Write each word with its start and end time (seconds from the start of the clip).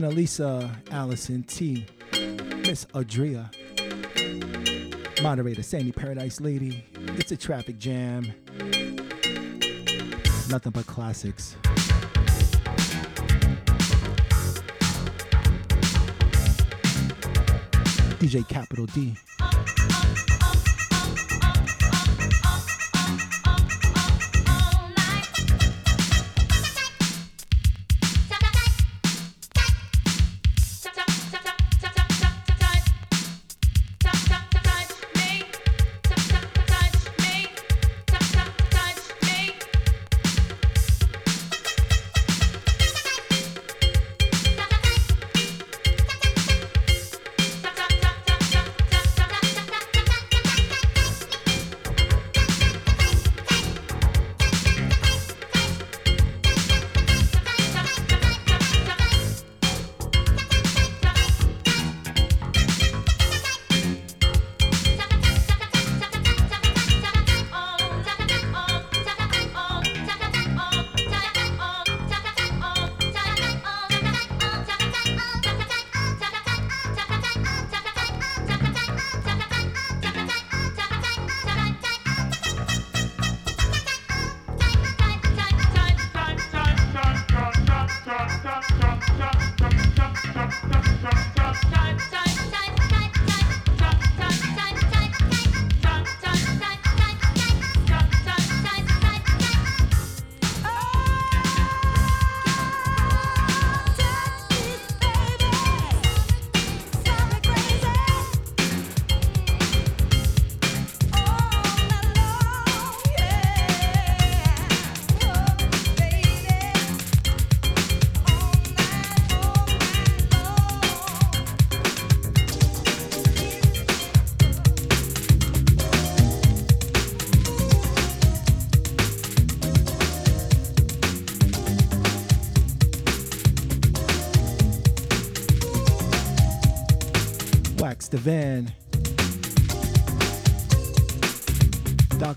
Gina 0.00 0.14
Lisa, 0.14 0.80
Allison 0.92 1.42
T, 1.42 1.84
Miss 2.64 2.86
Adria, 2.94 3.50
moderator 5.22 5.62
Sandy 5.62 5.92
Paradise 5.92 6.40
Lady. 6.40 6.86
It's 7.18 7.32
a 7.32 7.36
traffic 7.36 7.76
jam. 7.76 8.32
Nothing 10.48 10.72
but 10.72 10.86
classics. 10.86 11.54
DJ 18.20 18.48
Capital 18.48 18.86
D. 18.86 19.14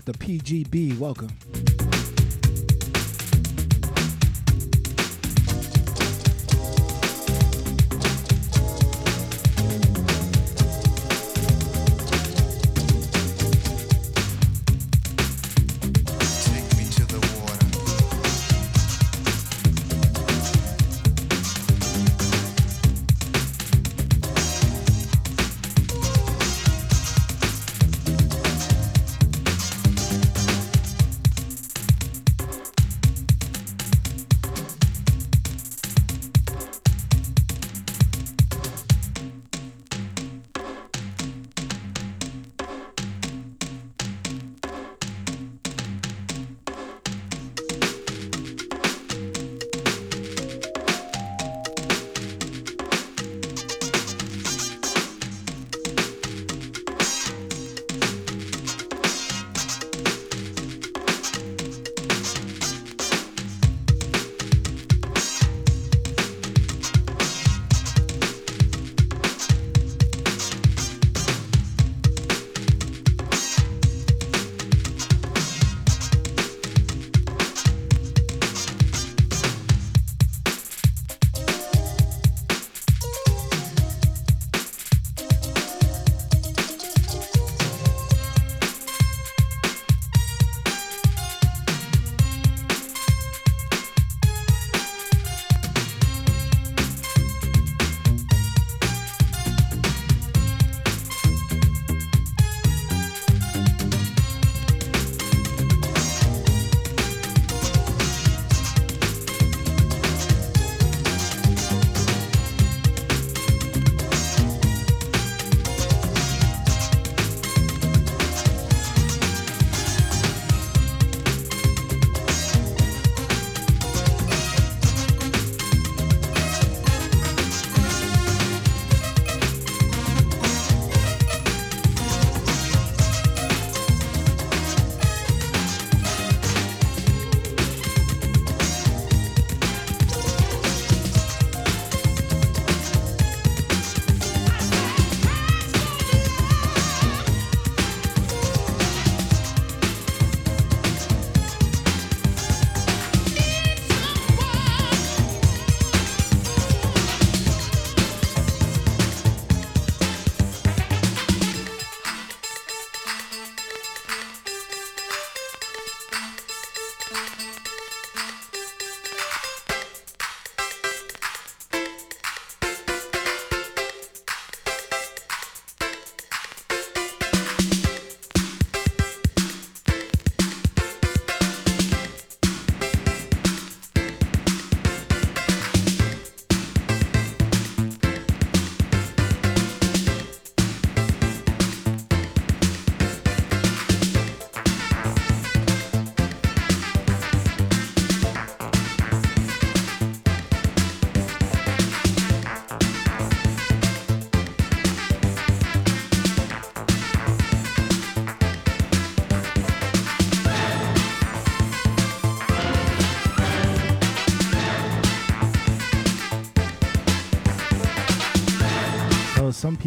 Dr. 0.04 0.18
PGB, 0.18 0.98
welcome. 0.98 1.53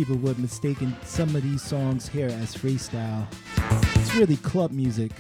People 0.08 0.22
would 0.22 0.40
mistaken 0.40 0.96
some 1.04 1.36
of 1.36 1.44
these 1.44 1.62
songs 1.62 2.08
here 2.08 2.30
as 2.30 2.56
freestyle. 2.56 3.28
It's 3.98 4.16
really 4.16 4.38
club 4.38 4.72
music. 4.72 5.12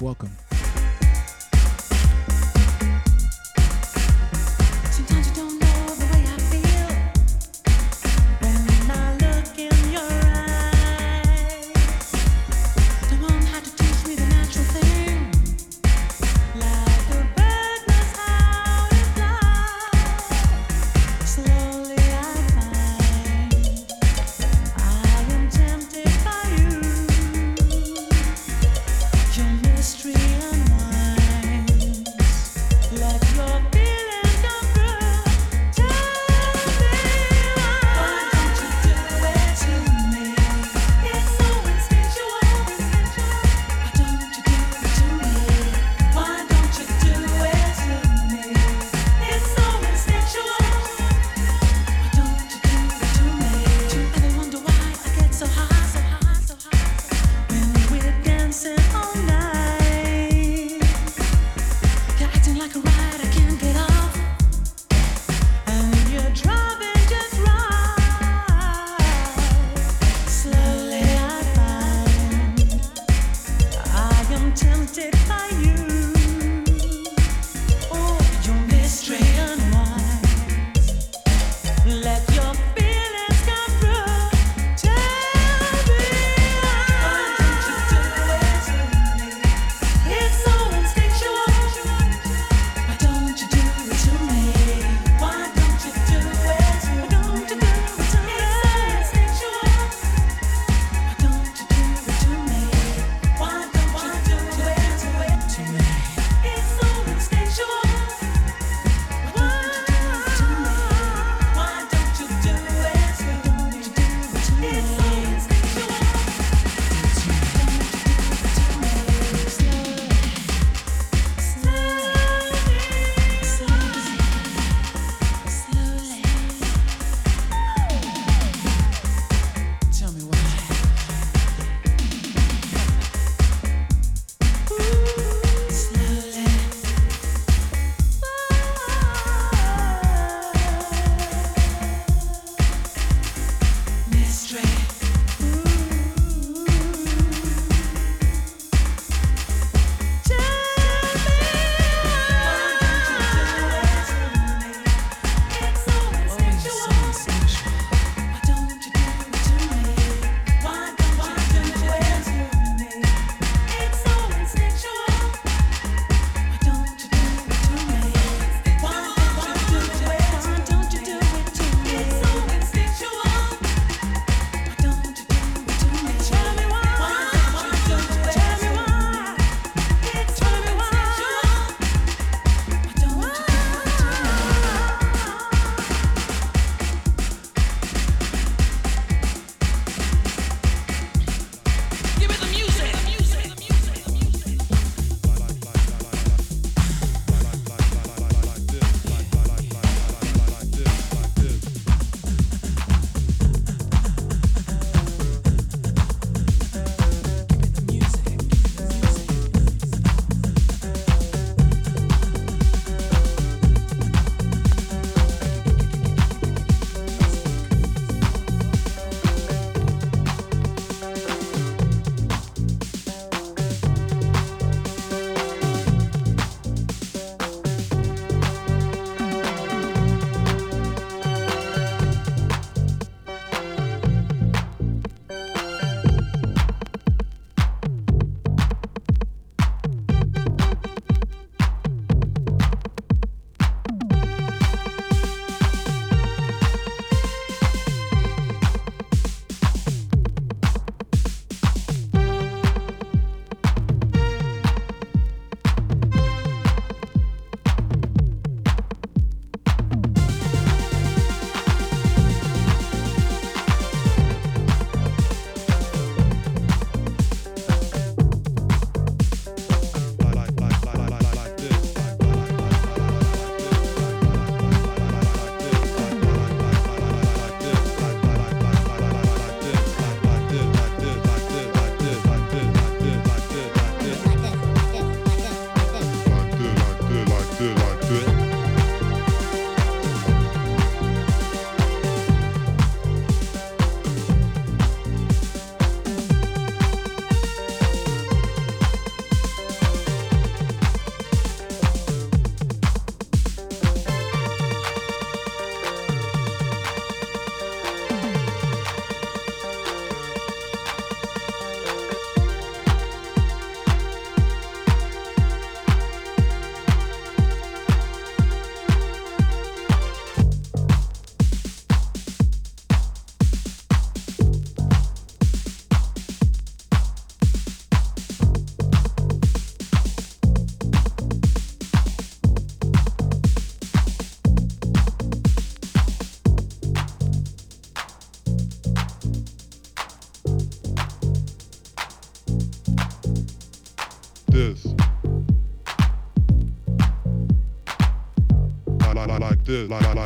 Welcome. 0.00 0.41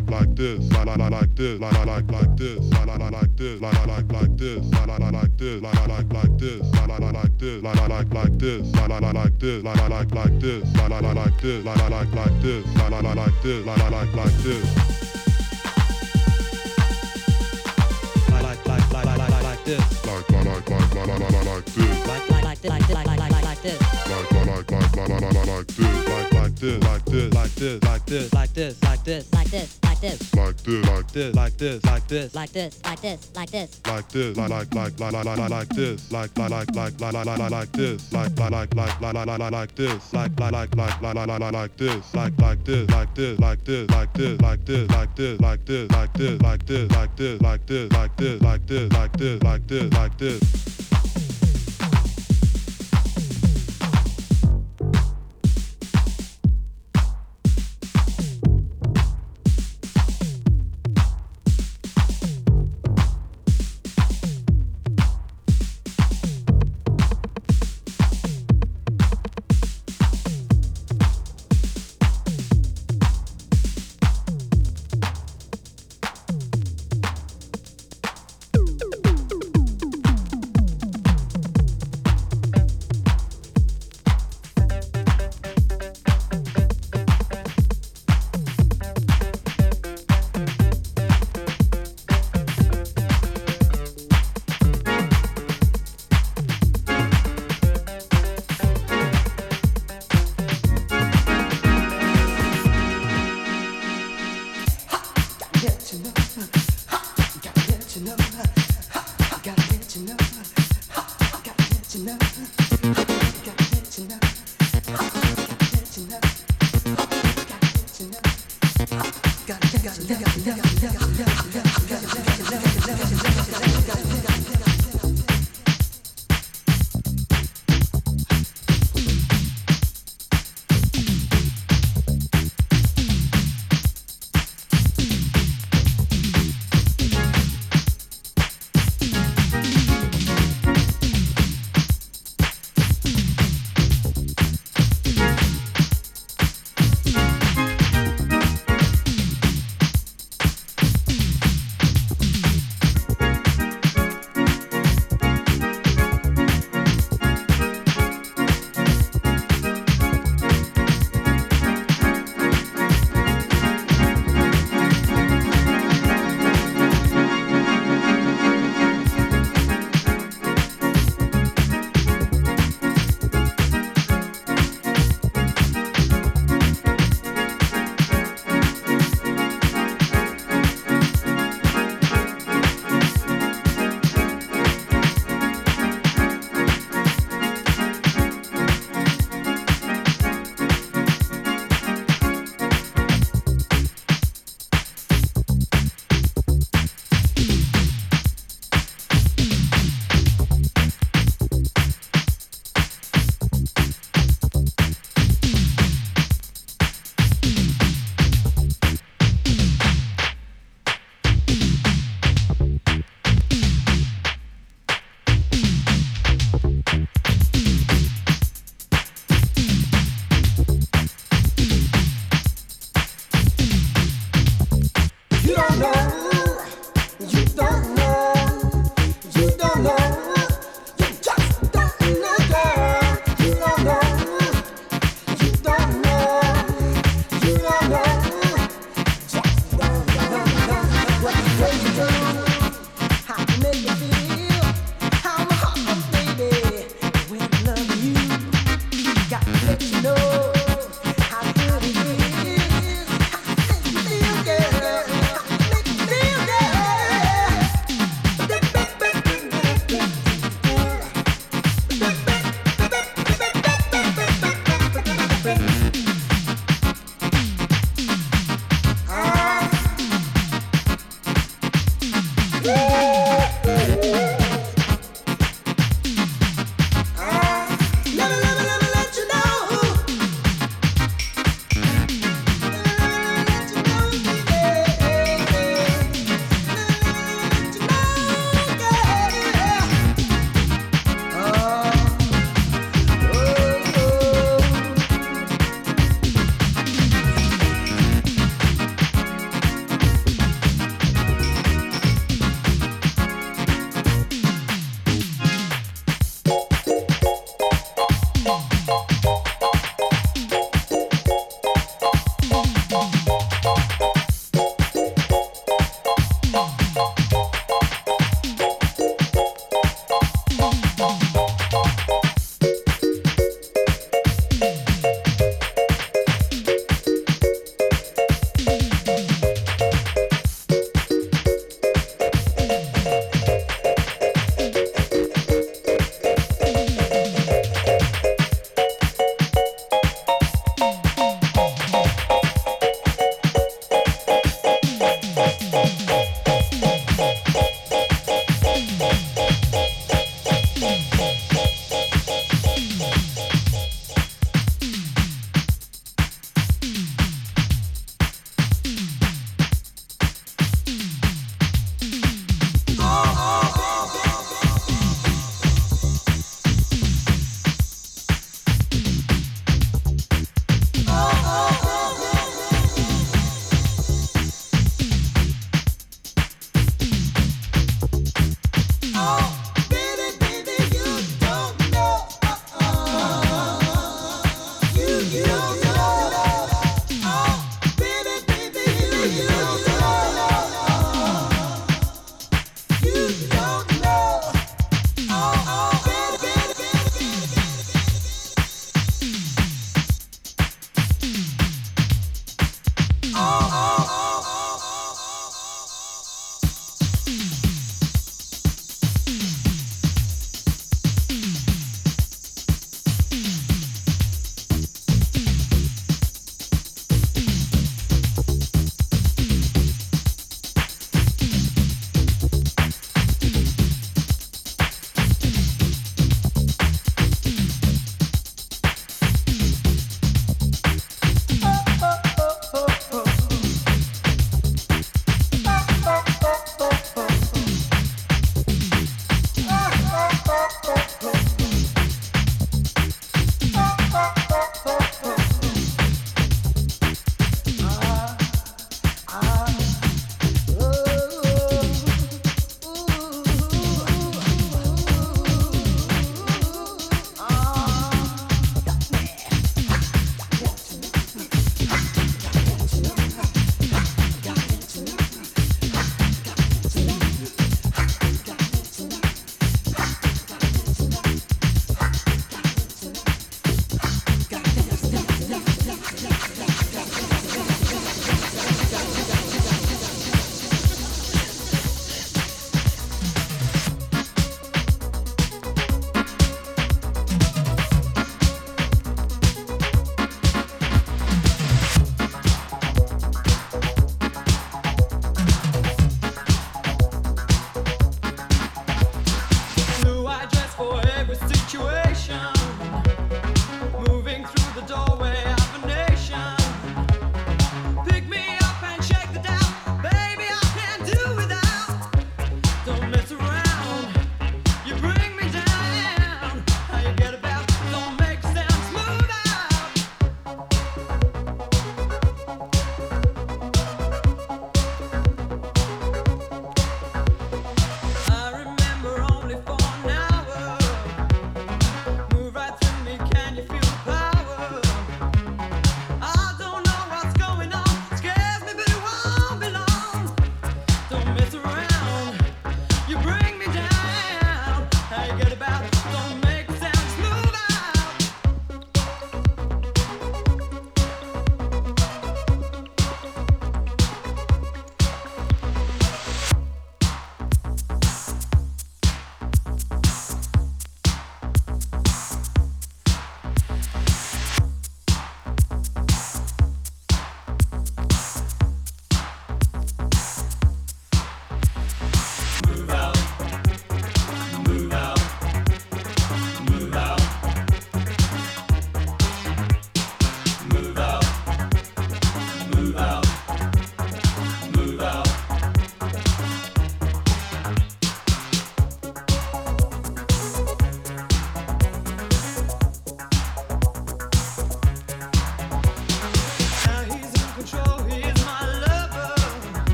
This, 0.00 0.70
like 0.72 0.86
like 0.86 1.10
like 1.10 1.34
this, 1.36 1.60
like 1.60 1.86
like 1.86 2.10
like 2.10 2.36
this, 2.36 2.70
like 2.70 2.86
like 2.86 3.12
like 3.12 3.36
this, 3.36 3.60
like 3.60 3.86
like 3.86 4.12
like 4.12 4.36
this, 4.36 4.72
like 4.72 4.98
like 4.98 5.12
like 5.12 5.38
this, 5.38 5.62
like 5.62 5.88
like 5.88 6.12
like 6.12 6.38
this, 6.38 6.62
like 6.62 6.96
like 6.96 7.12
like 7.12 7.38
this, 7.38 7.62
like 7.62 7.88
like 7.88 8.12
like 8.12 8.38
this, 8.38 8.62
like 8.62 8.86
like 8.86 9.20
like 9.20 9.38
this, 9.38 9.64
like 9.64 9.76
like 9.76 10.12
like 10.12 10.40
this, 10.40 10.62
like 10.64 10.70
like 10.70 10.82
like 10.82 10.82
this, 10.82 10.84
like 10.84 11.00
like 11.02 11.14
like 11.14 11.40
this, 11.40 11.64
like 11.64 11.90
like 11.90 12.14
like 12.14 12.42
this, 12.42 12.66
like 12.76 12.90
like 12.90 13.16
like 13.16 13.42
this, 13.42 13.66
like 13.66 13.90
like 13.90 14.14
like 14.14 14.32
this. 14.42 14.91
This, 31.12 31.34
like 31.34 31.56
this, 31.56 31.84
like 31.84 32.06
this, 32.08 32.34
like 32.34 32.50
this. 32.52 32.74
like 32.74 32.90
this, 32.90 33.32
like 33.32 33.50
this, 33.50 33.52
like 33.52 33.68
this, 33.68 33.90
like 33.90 34.08
this, 34.08 34.36
like 34.36 34.48
like 34.50 34.74
like 34.74 35.00
like 35.00 35.12
like 35.12 35.26
like 35.26 35.50
like 35.50 35.68
this, 35.68 36.12
like 36.12 36.38
like 36.38 36.50
like 36.50 36.76
like 36.76 37.00
like 37.00 37.12
like 37.12 37.38
like 37.40 37.52
like 37.52 37.72
this, 37.72 38.12
like 38.12 38.38
like 38.38 38.50
like 38.50 38.72
like 38.72 38.92
like 38.92 39.12
like 39.12 39.40
like 39.40 39.52
like 39.52 39.76
this, 39.76 40.14
like 40.14 40.40
like 40.40 40.52
like 40.52 40.76
like 40.76 41.02
like 41.02 41.14
like 41.14 41.40
like 41.40 41.52
like 41.52 41.76
this, 41.76 42.14
like 42.14 42.38
like 42.40 42.64
this, 42.64 42.88
like 42.90 43.14
this, 43.14 43.38
like 43.40 43.64
this, 43.64 43.90
like 43.90 44.12
this, 44.14 44.40
like 44.40 44.64
this, 44.64 44.90
like 44.90 45.14
this, 45.14 45.40
like 45.40 45.64
this, 45.64 45.90
like 45.90 46.16
this, 46.16 46.40
like 46.40 46.66
this, 46.66 46.90
like 46.90 47.16
this, 47.16 47.42
like 47.42 47.66
this, 47.66 47.92
like 47.92 48.16
this, 48.16 48.42
like 48.42 48.66
this, 48.66 48.92
like 48.92 49.12
this, 49.16 49.42
like 49.42 49.66
this, 49.68 49.92
like 49.92 50.18
this. 50.18 50.71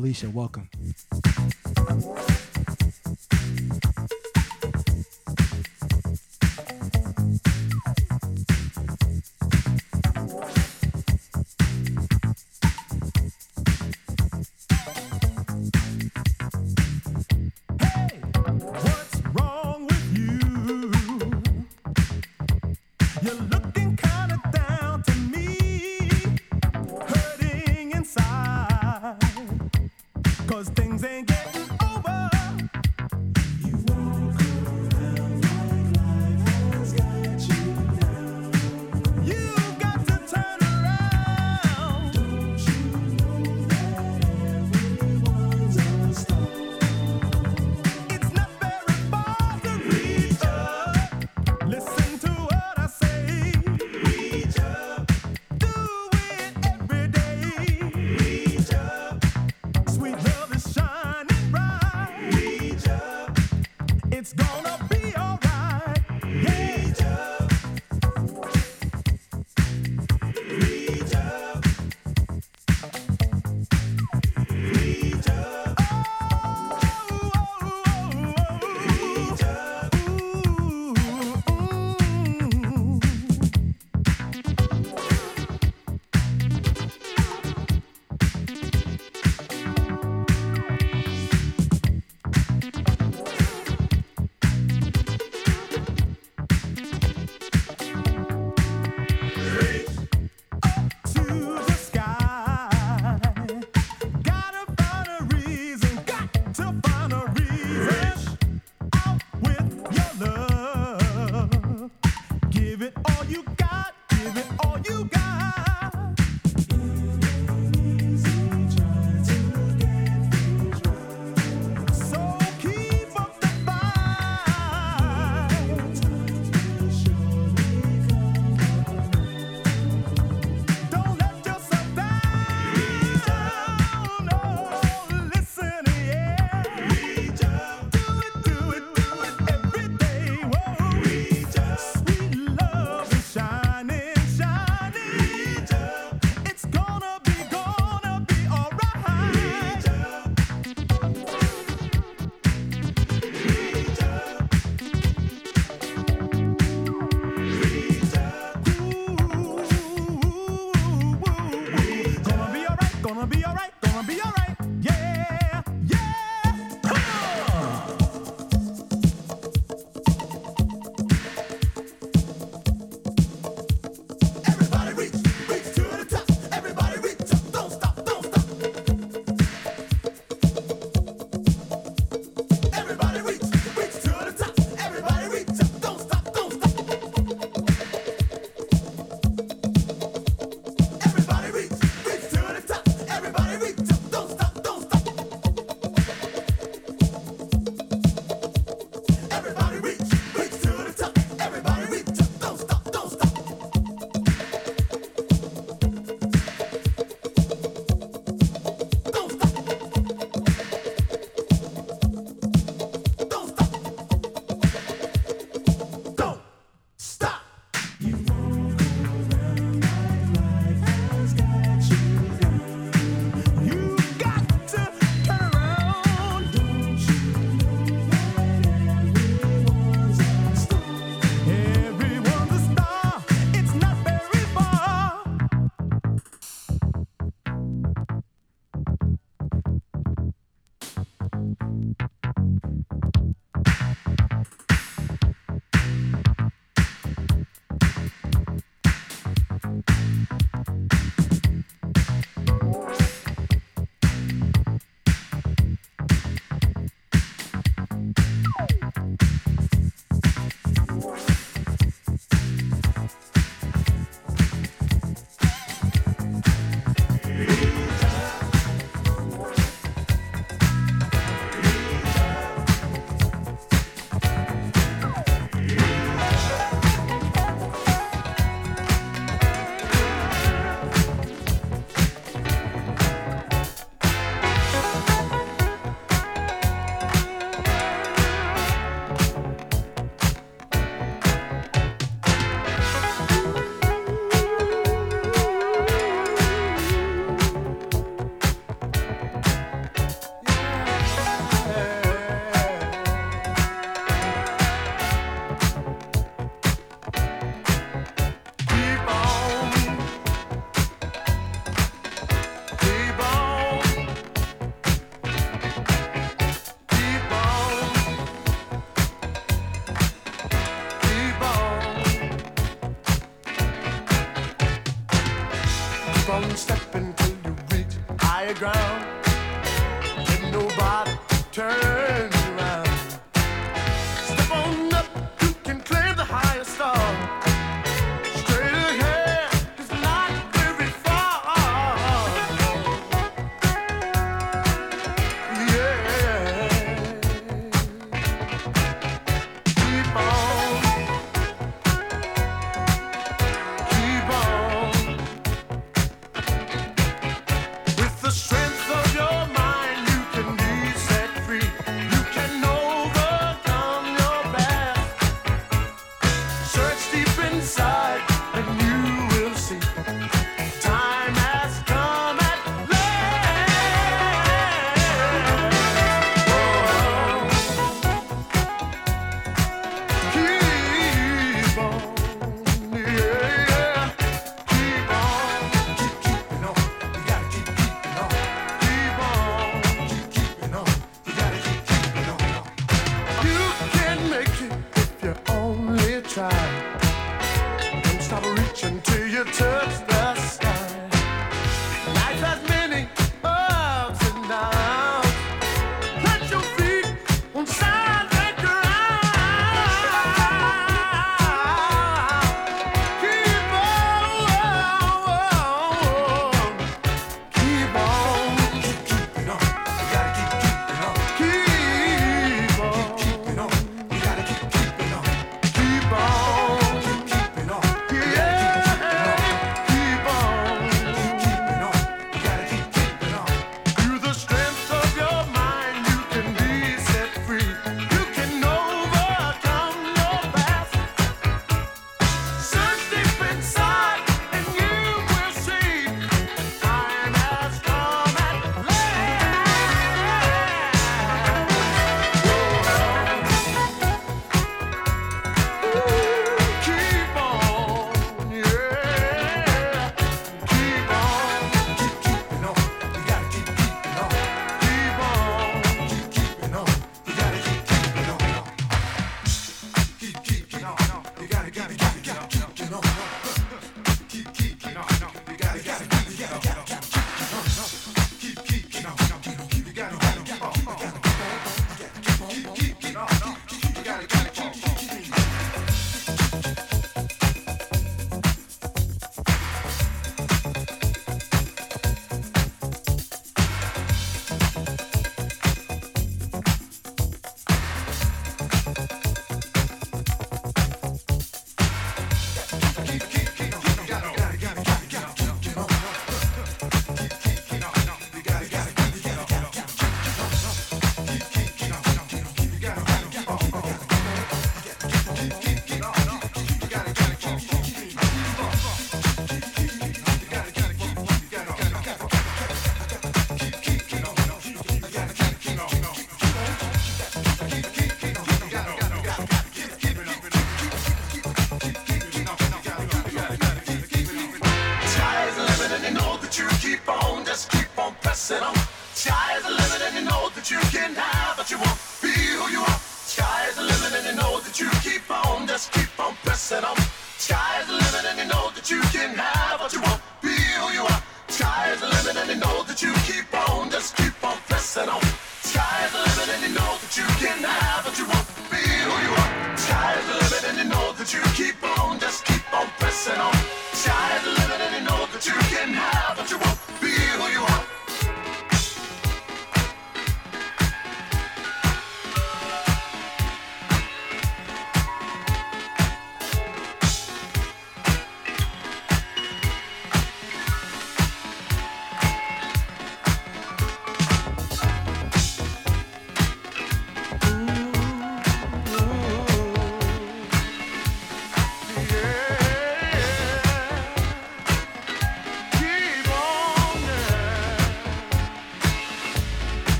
Felicia, 0.00 0.30
welcome. 0.30 0.79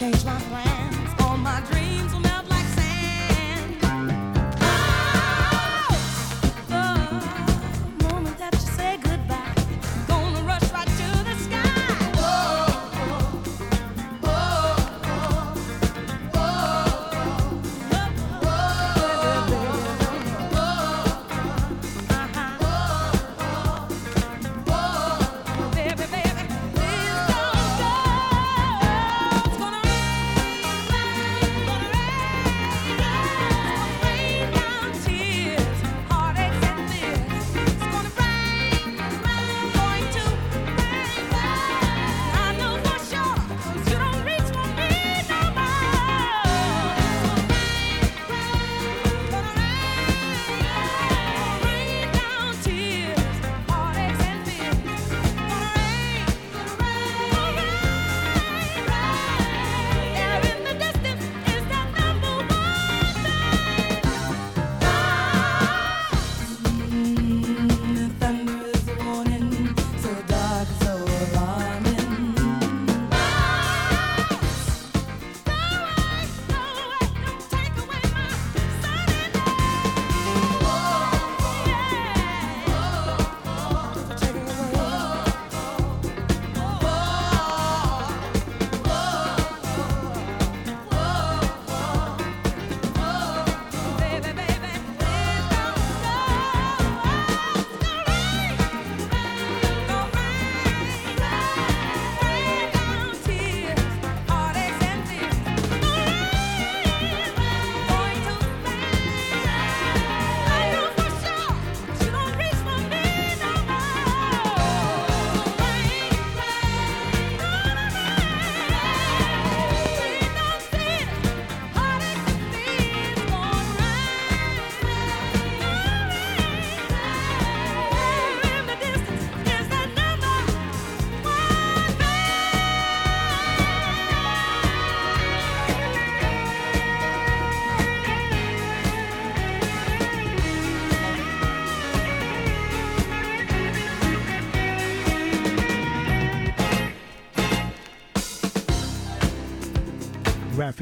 Change 0.00 0.24
my 0.24 0.49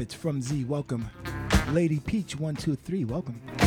Raffits 0.09 0.15
from 0.15 0.41
Z, 0.41 0.65
welcome. 0.65 1.09
Lady 1.71 1.99
Peach, 1.99 2.35
one, 2.35 2.55
two, 2.55 2.75
three, 2.75 3.05
welcome. 3.05 3.58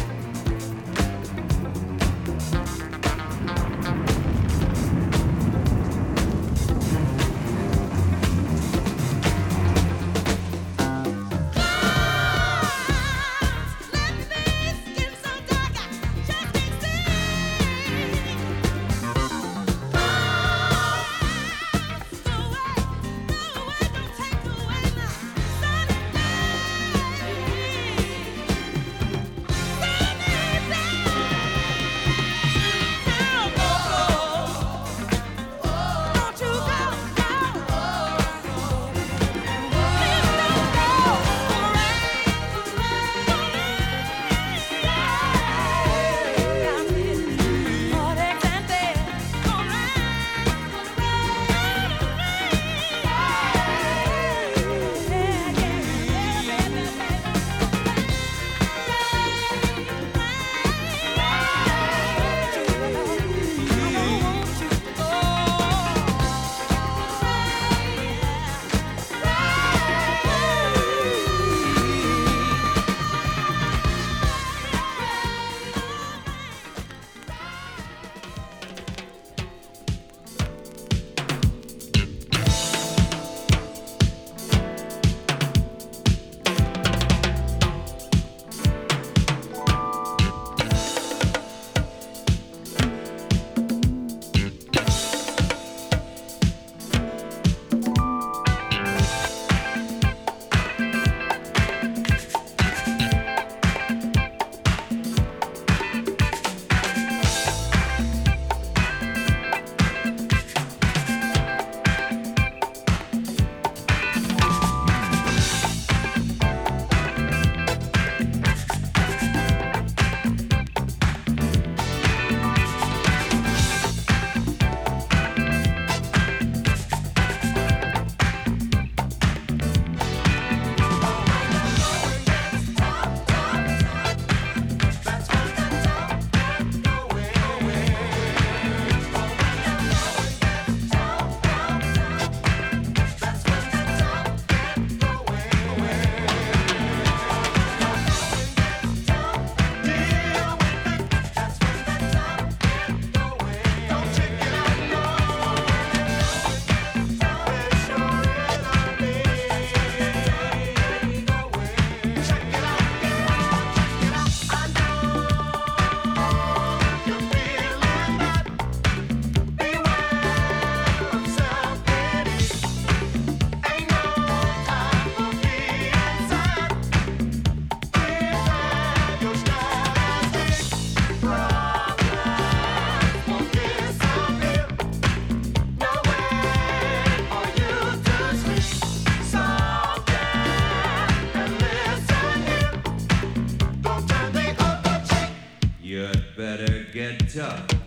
Get 197.34 197.48
tough, 197.48 197.68
kid. 197.68 197.81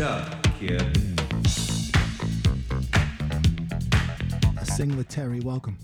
Tough, 0.00 0.42
kid. 0.58 0.80
A 4.58 4.64
singlet 4.64 5.10
Terry, 5.10 5.40
welcome. 5.40 5.76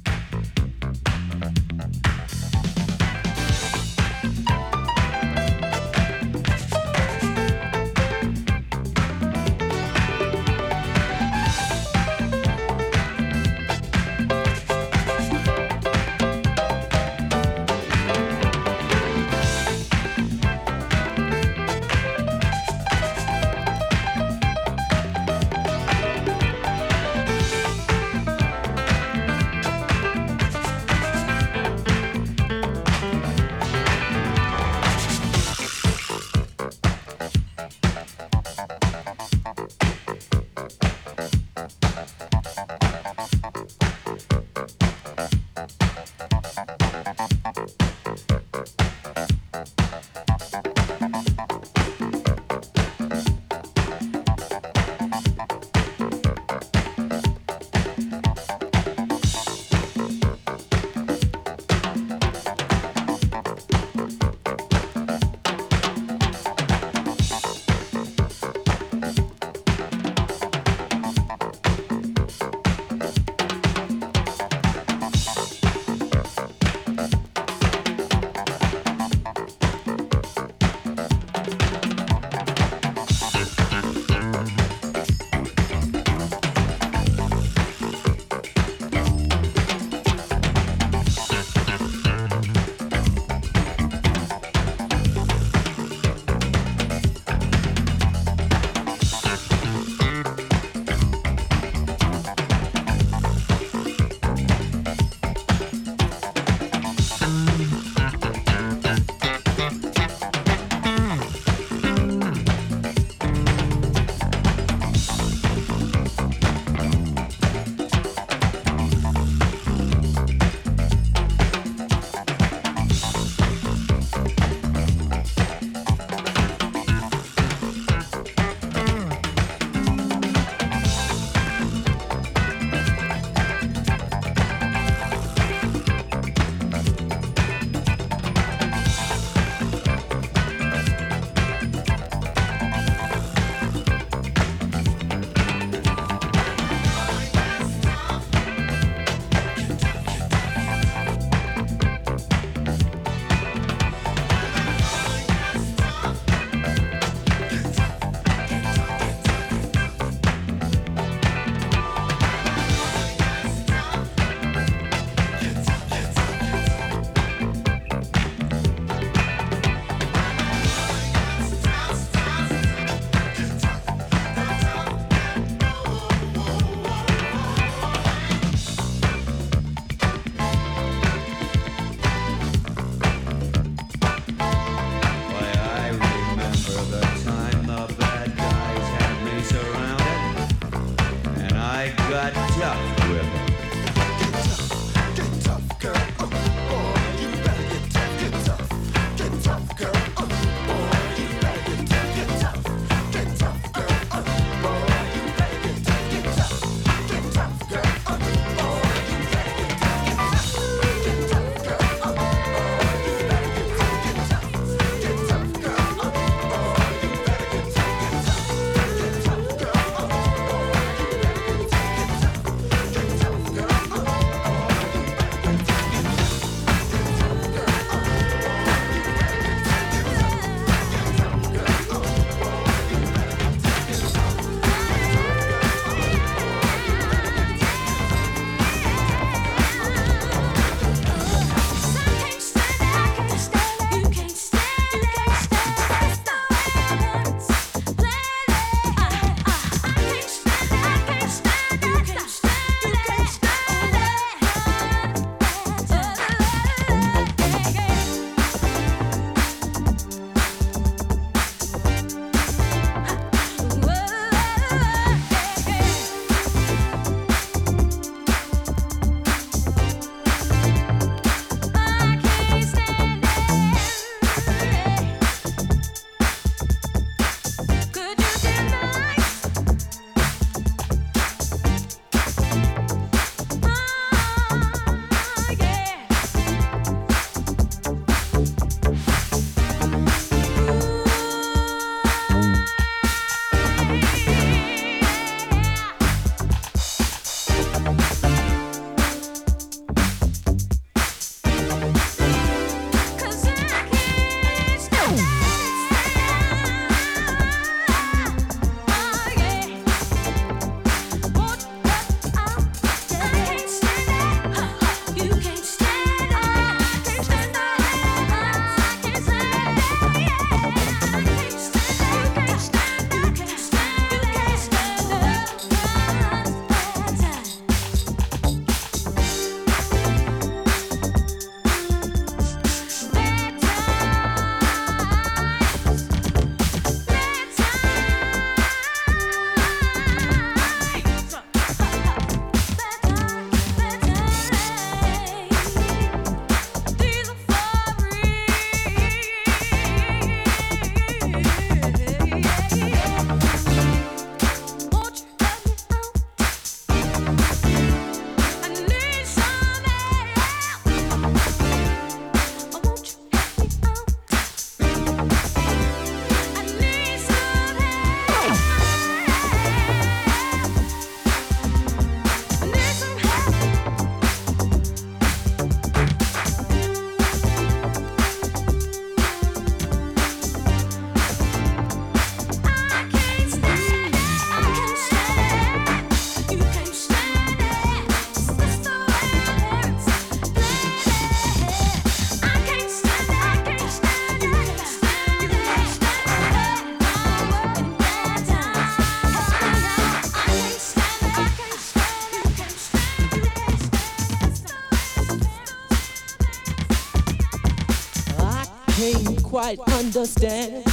Quite 409.56 409.80
understand. 409.88 410.84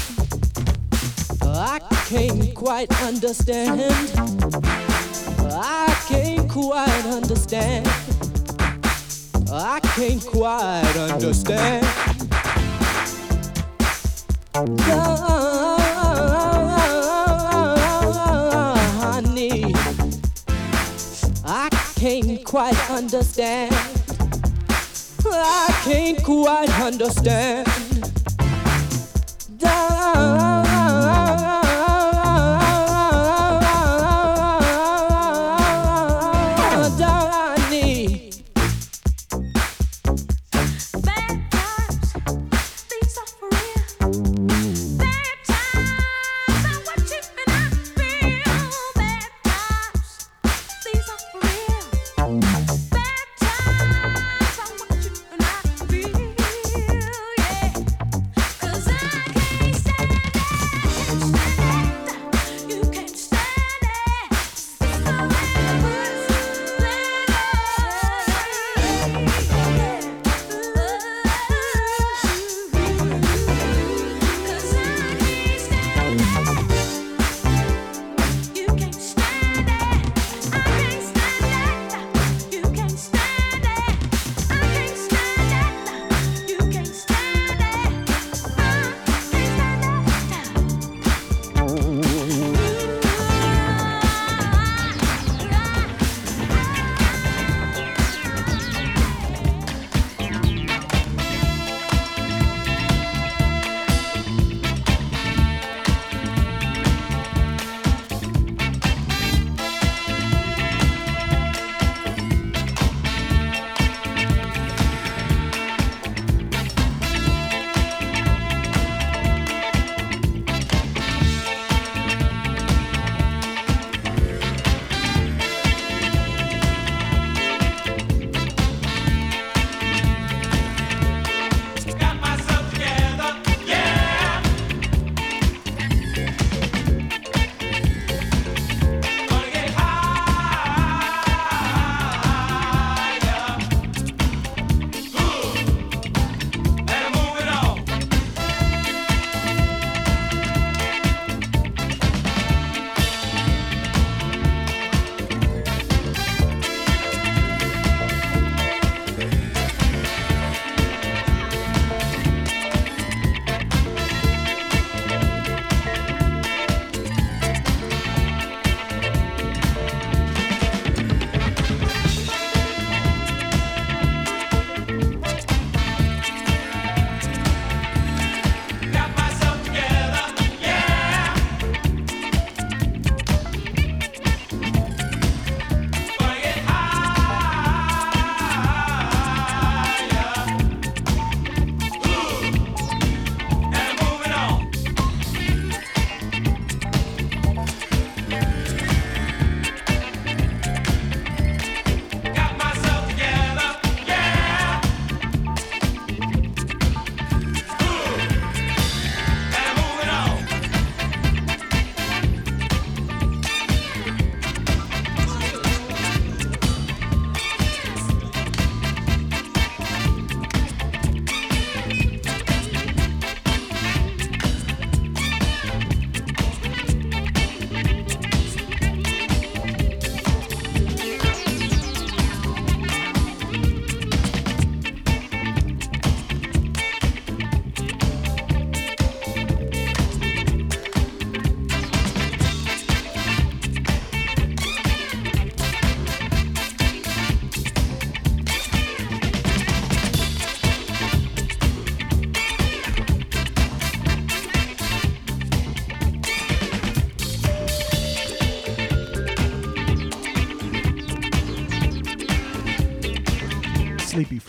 I 1.41 1.80
can't 2.07 2.56
quite 2.56 2.90
understand. 3.03 3.81
I 5.52 5.94
can't 6.07 6.49
quite 6.49 7.06
understand. 7.07 7.85
I 9.52 9.81
can't 9.81 10.26
quite 10.26 10.95
understand. 10.95 11.85
Oh, 14.56 14.65
honey, 19.02 19.76
I 21.45 21.69
can't 21.95 22.45
quite 22.45 22.90
understand. 22.90 23.76
I 25.26 25.81
can't 25.84 26.23
quite 26.23 26.80
understand. 26.80 27.72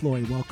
Floyd, 0.04 0.28
welcome. 0.28 0.43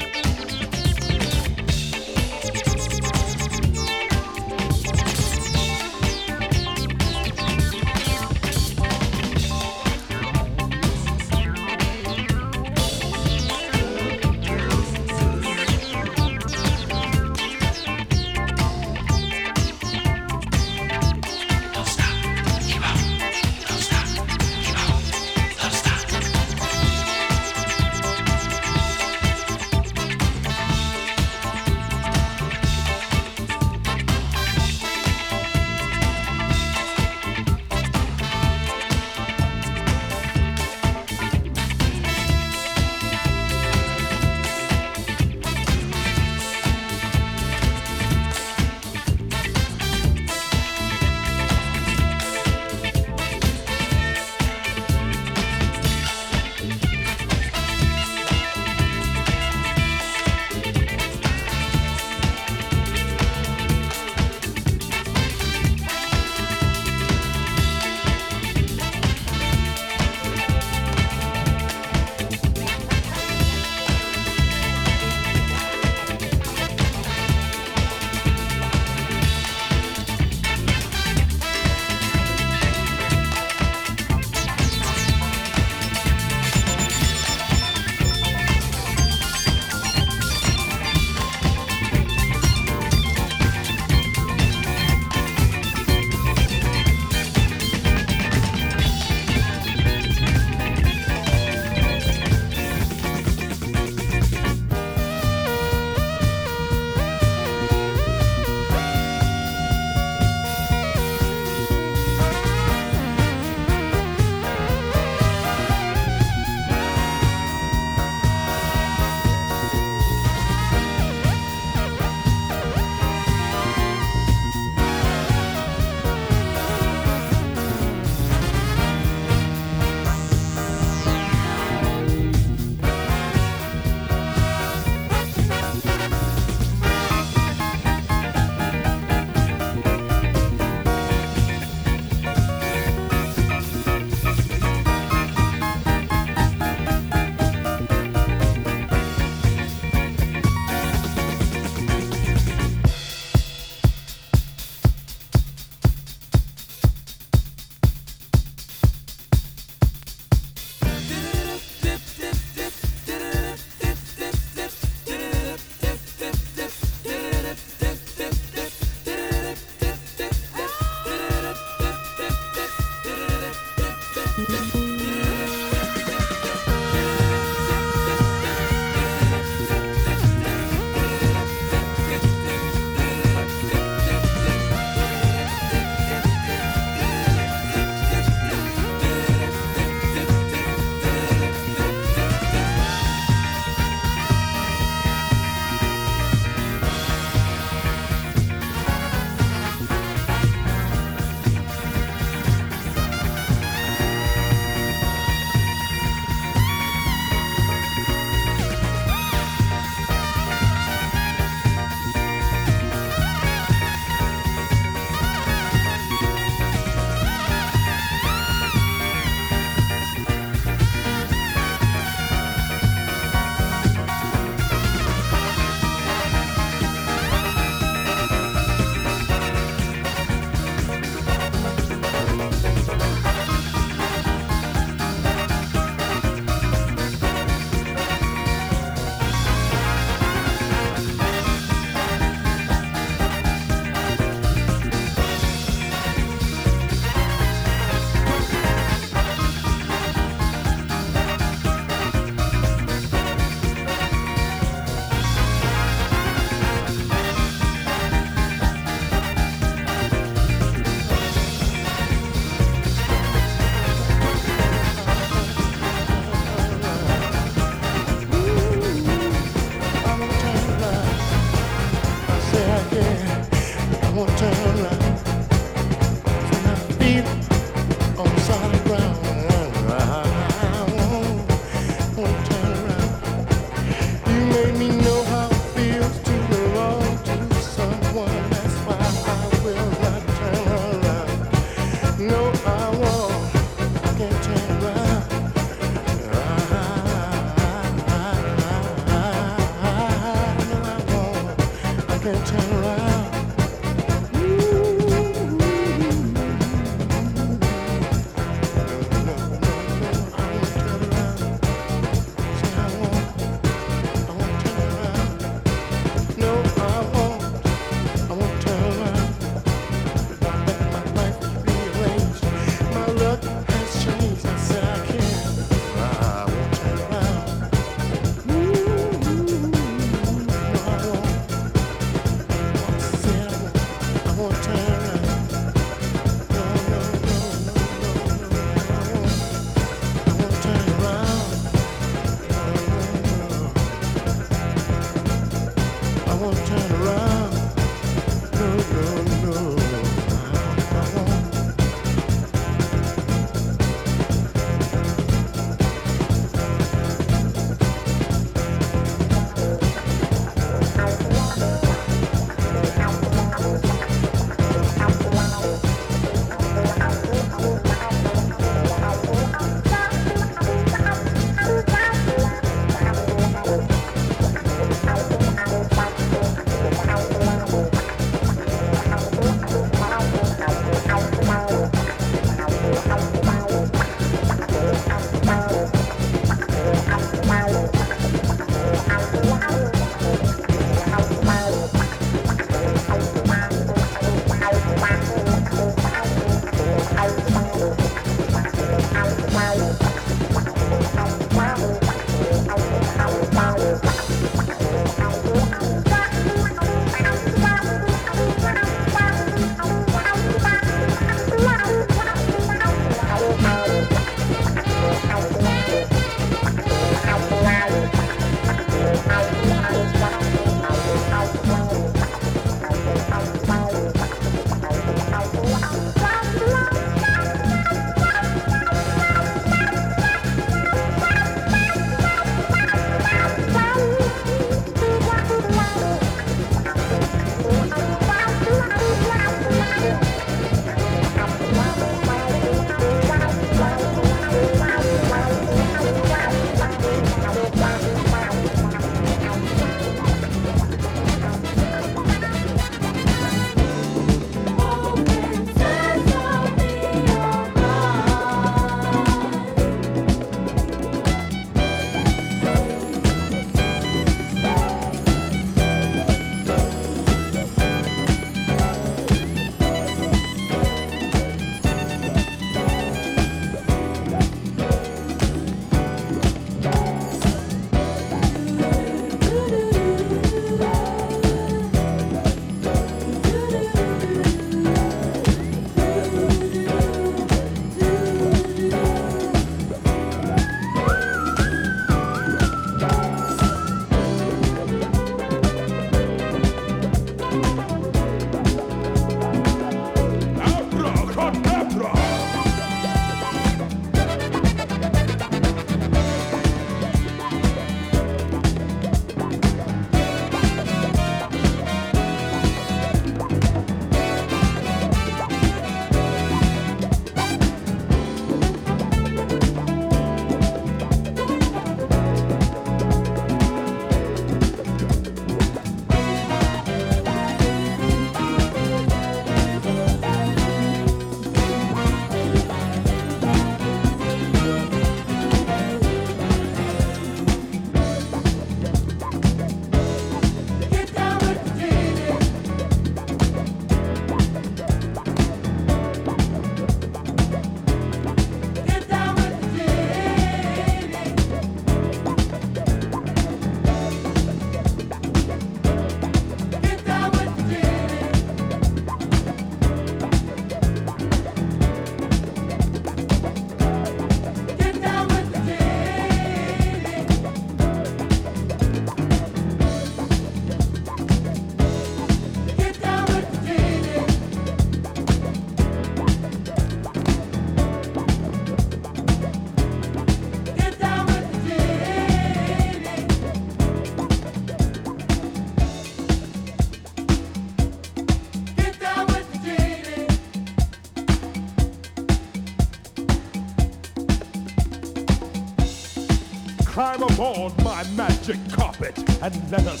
Aboard 597.51 597.83
my 597.83 598.03
magic 598.15 598.57
carpet 598.71 599.17
and 599.41 599.71
let 599.71 599.85
us 599.85 600.00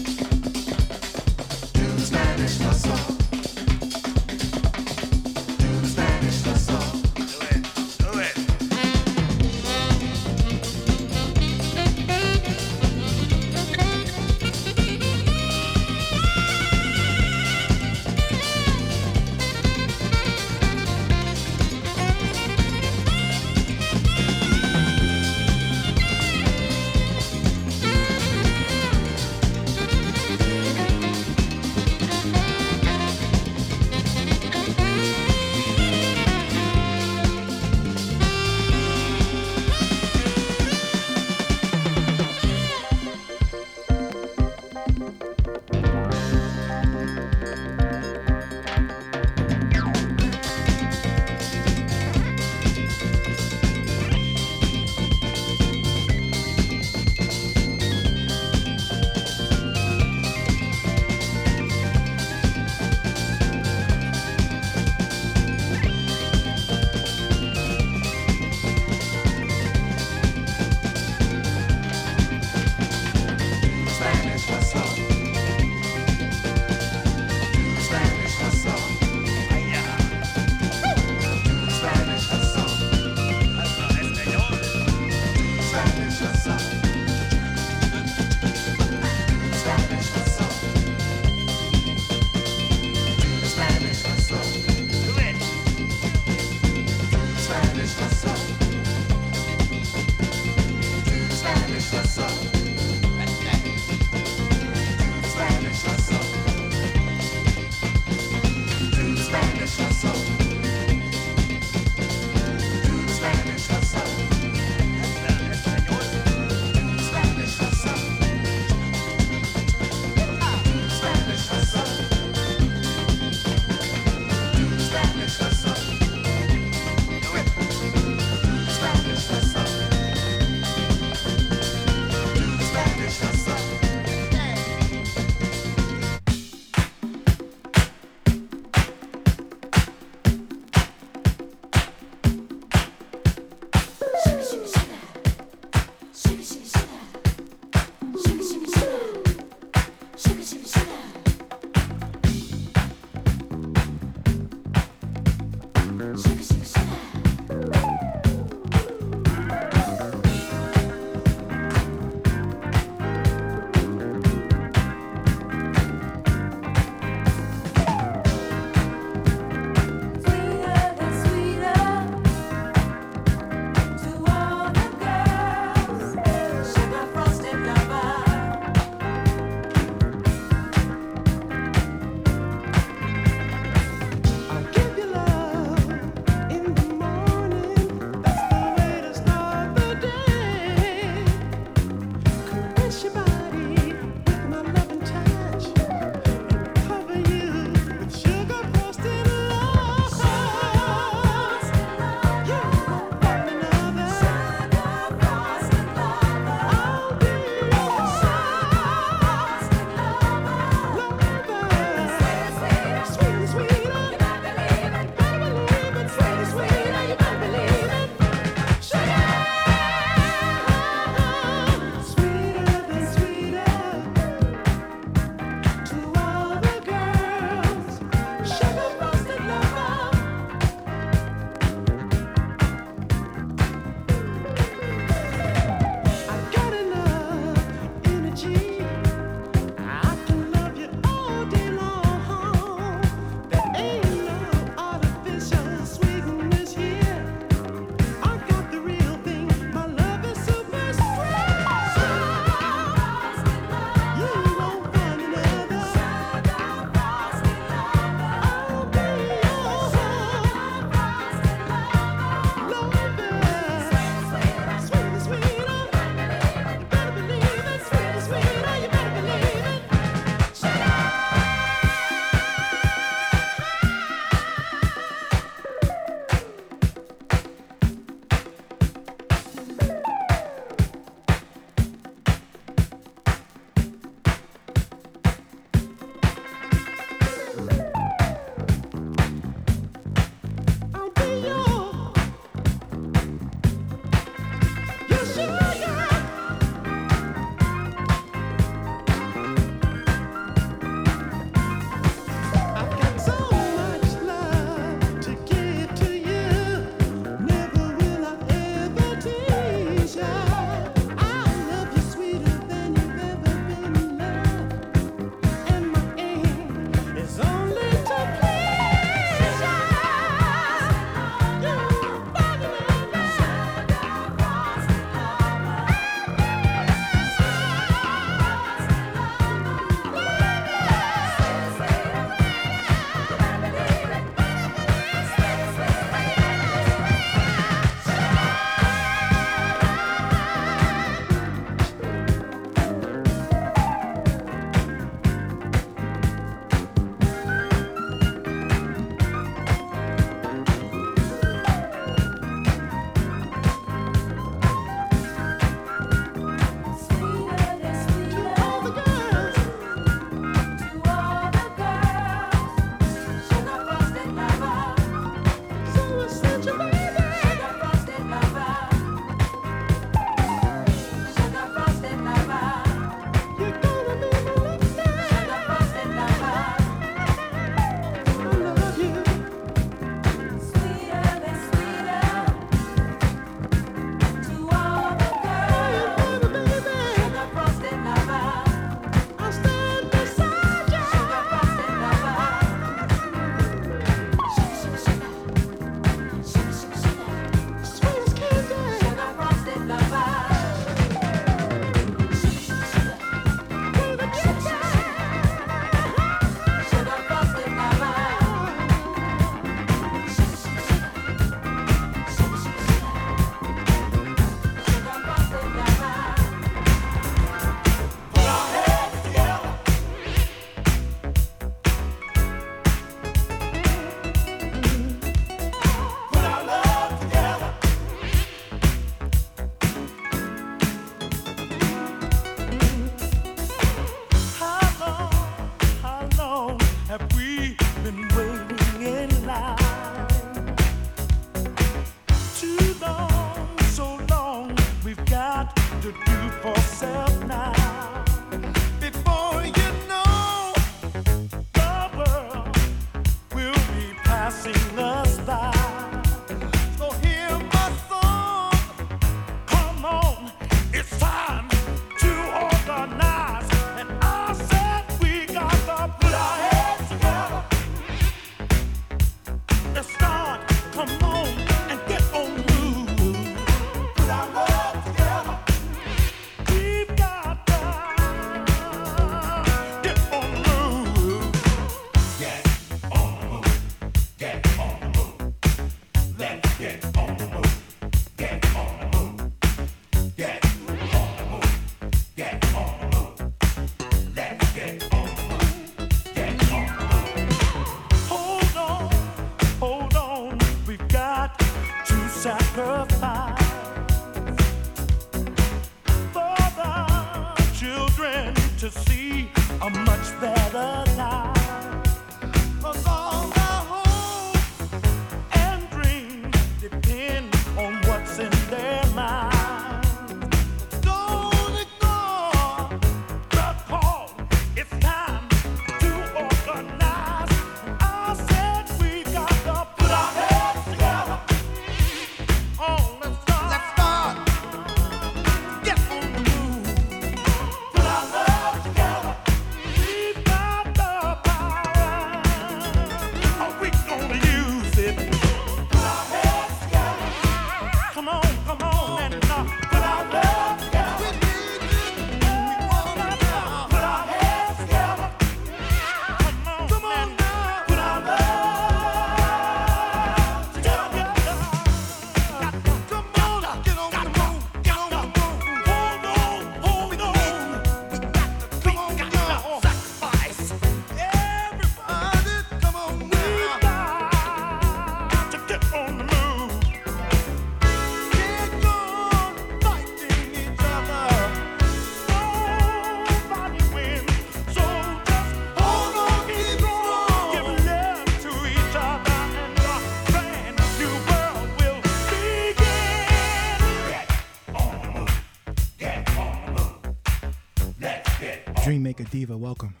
welcome. 599.71 600.00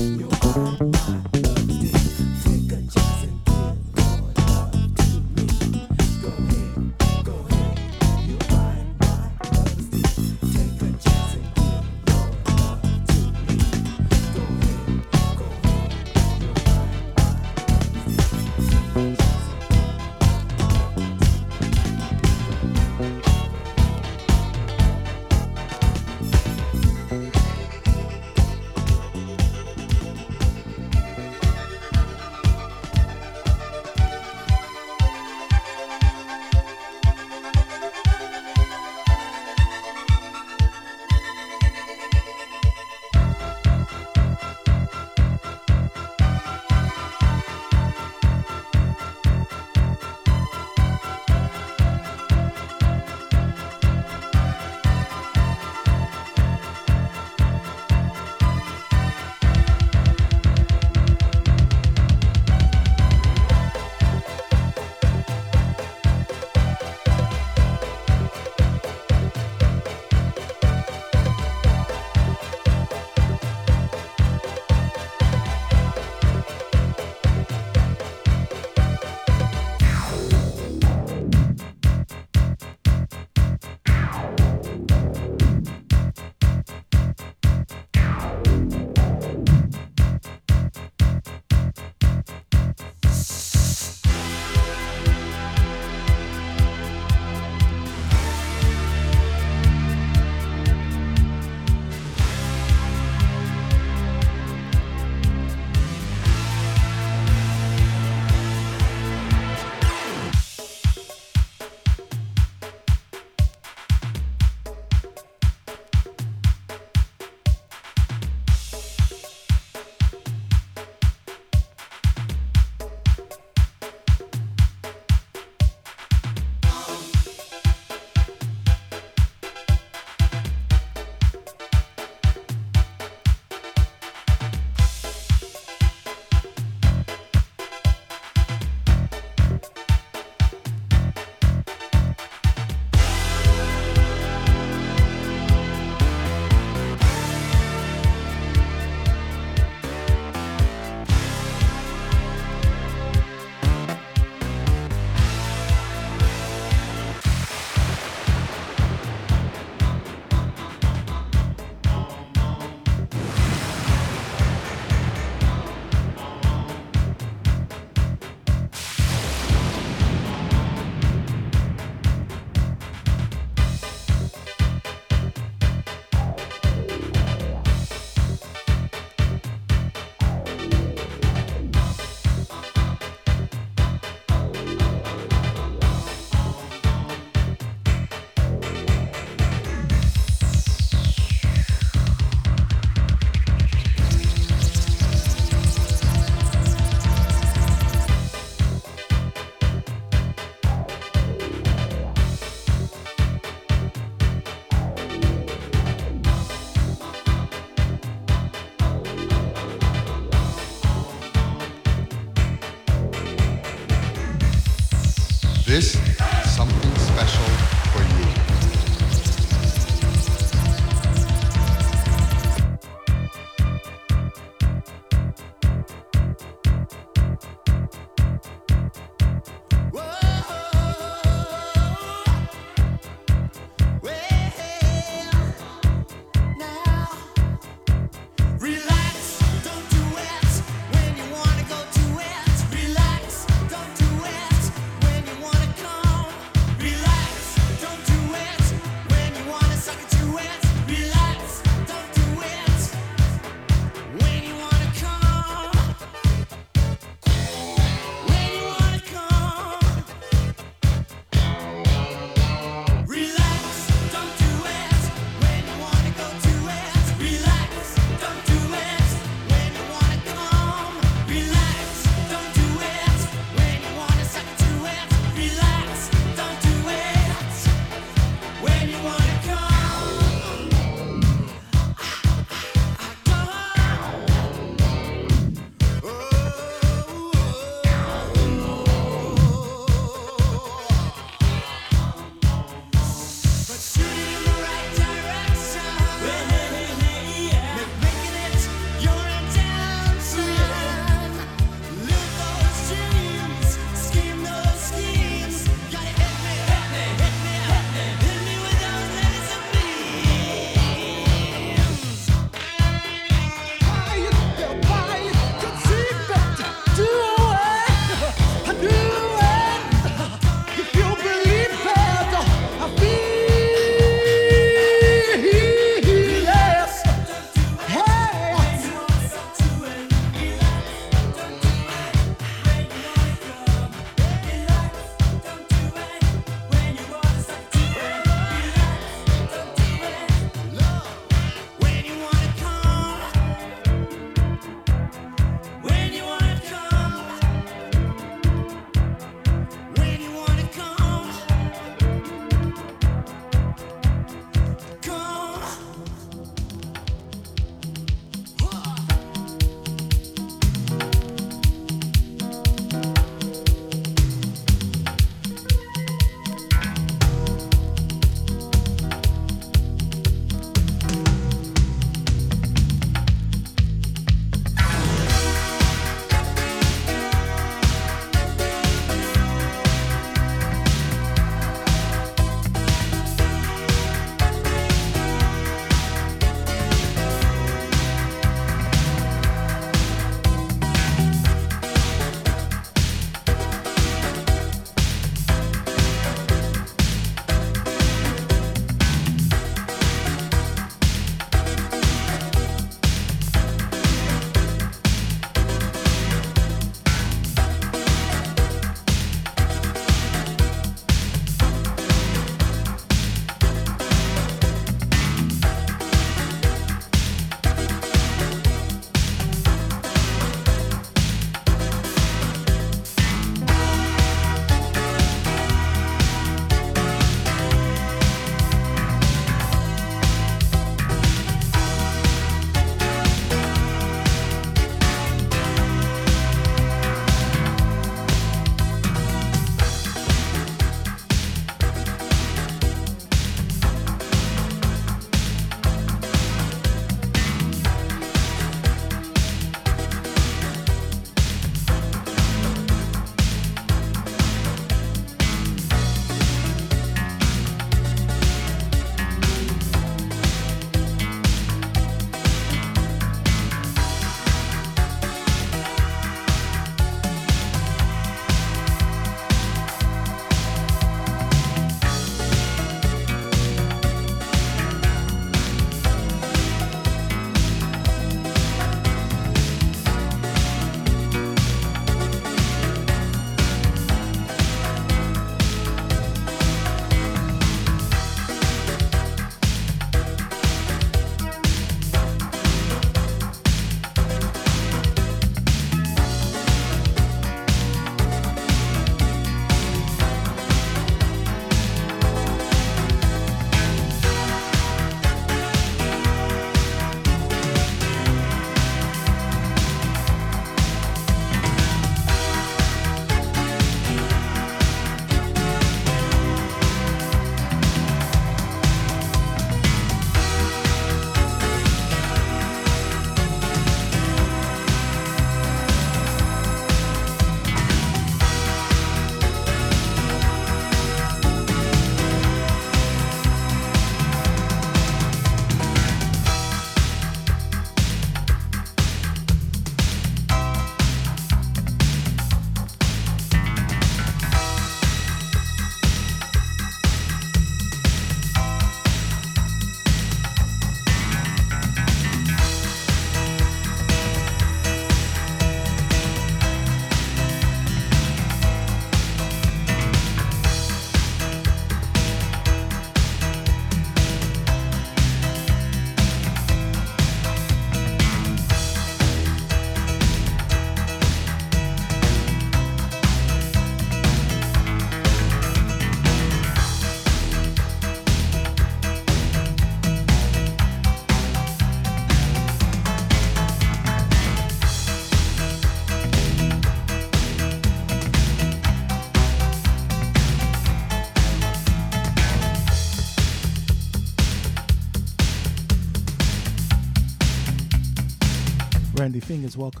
Brandy 599.21 599.39
Fingers, 599.39 599.77
welcome. 599.77 600.00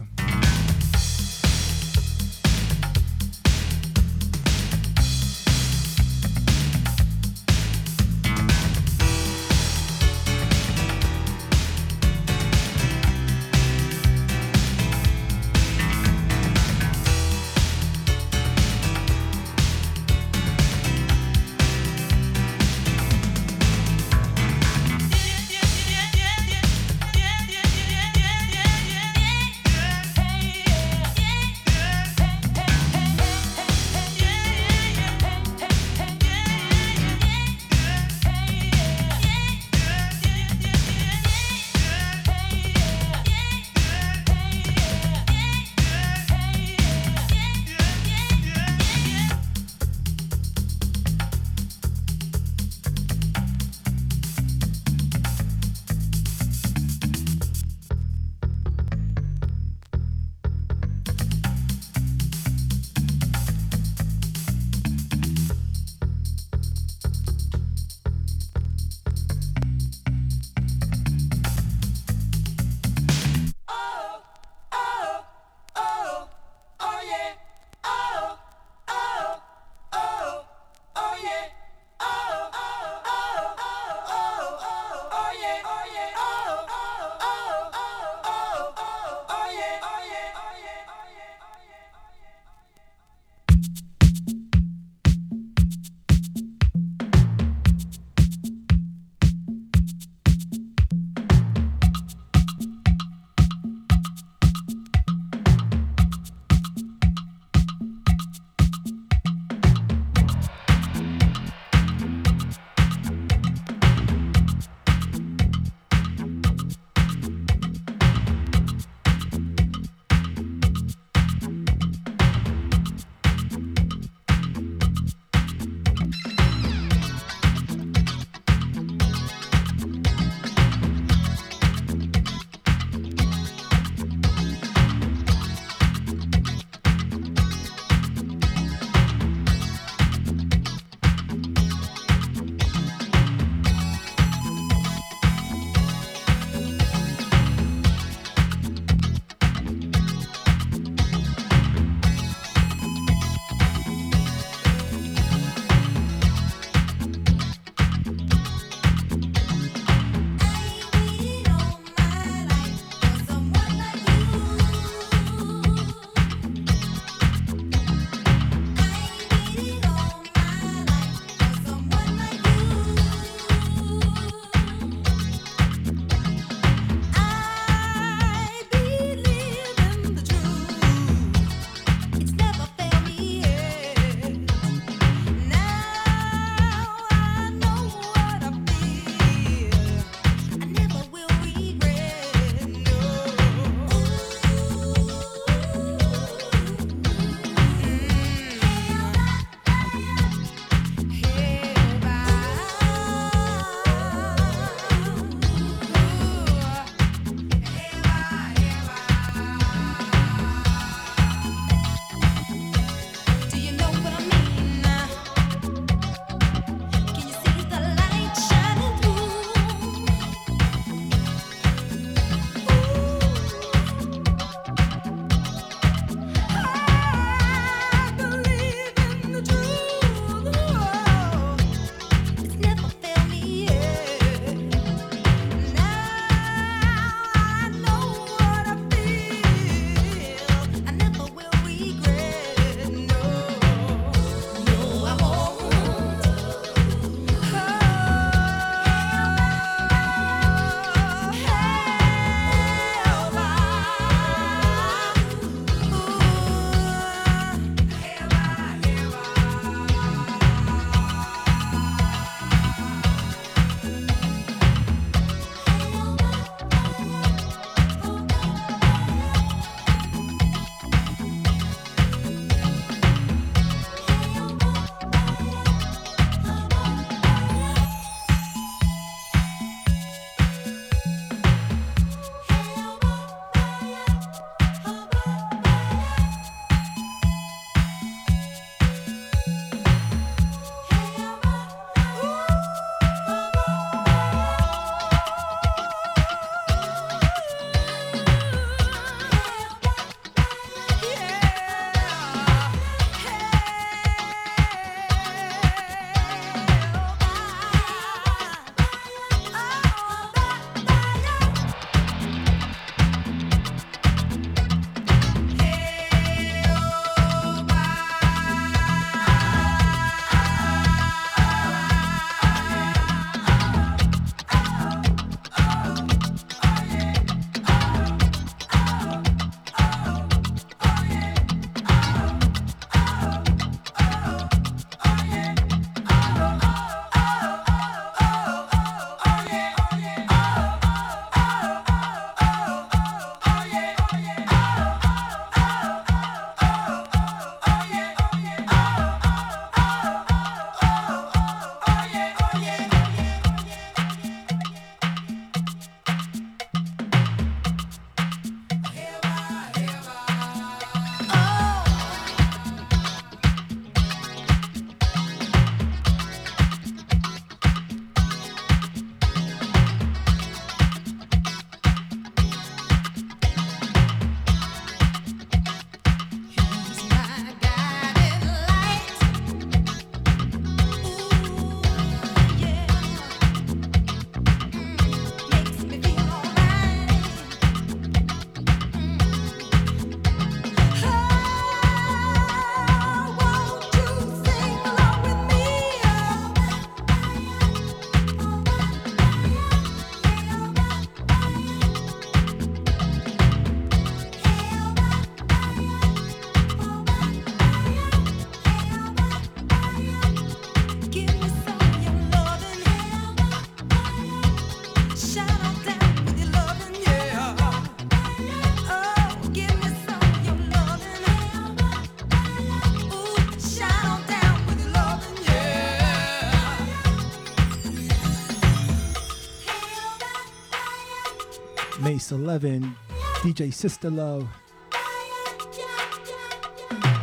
11, 432.31 432.95
DJ 433.41 433.73
Sister 433.73 434.09
Love, 434.09 434.47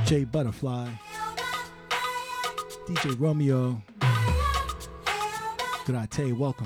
J 0.04 0.24
Butterfly, 0.24 0.90
DJ 2.86 3.18
Romeo, 3.18 3.80
Grate, 5.86 6.32
welcome. 6.36 6.57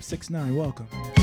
Six 0.00 0.30
Nine. 0.30 0.56
Welcome. 0.56 1.19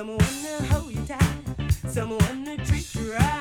Someone 0.00 0.18
to 0.18 0.64
hold 0.72 0.94
you 0.94 1.04
tight, 1.04 1.72
someone 1.86 2.44
to 2.46 2.56
treat 2.64 2.94
you 2.94 3.12
right. 3.12 3.39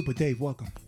Super 0.00 0.14
Dave, 0.14 0.40
welcome. 0.40 0.79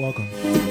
Welcome. 0.00 0.69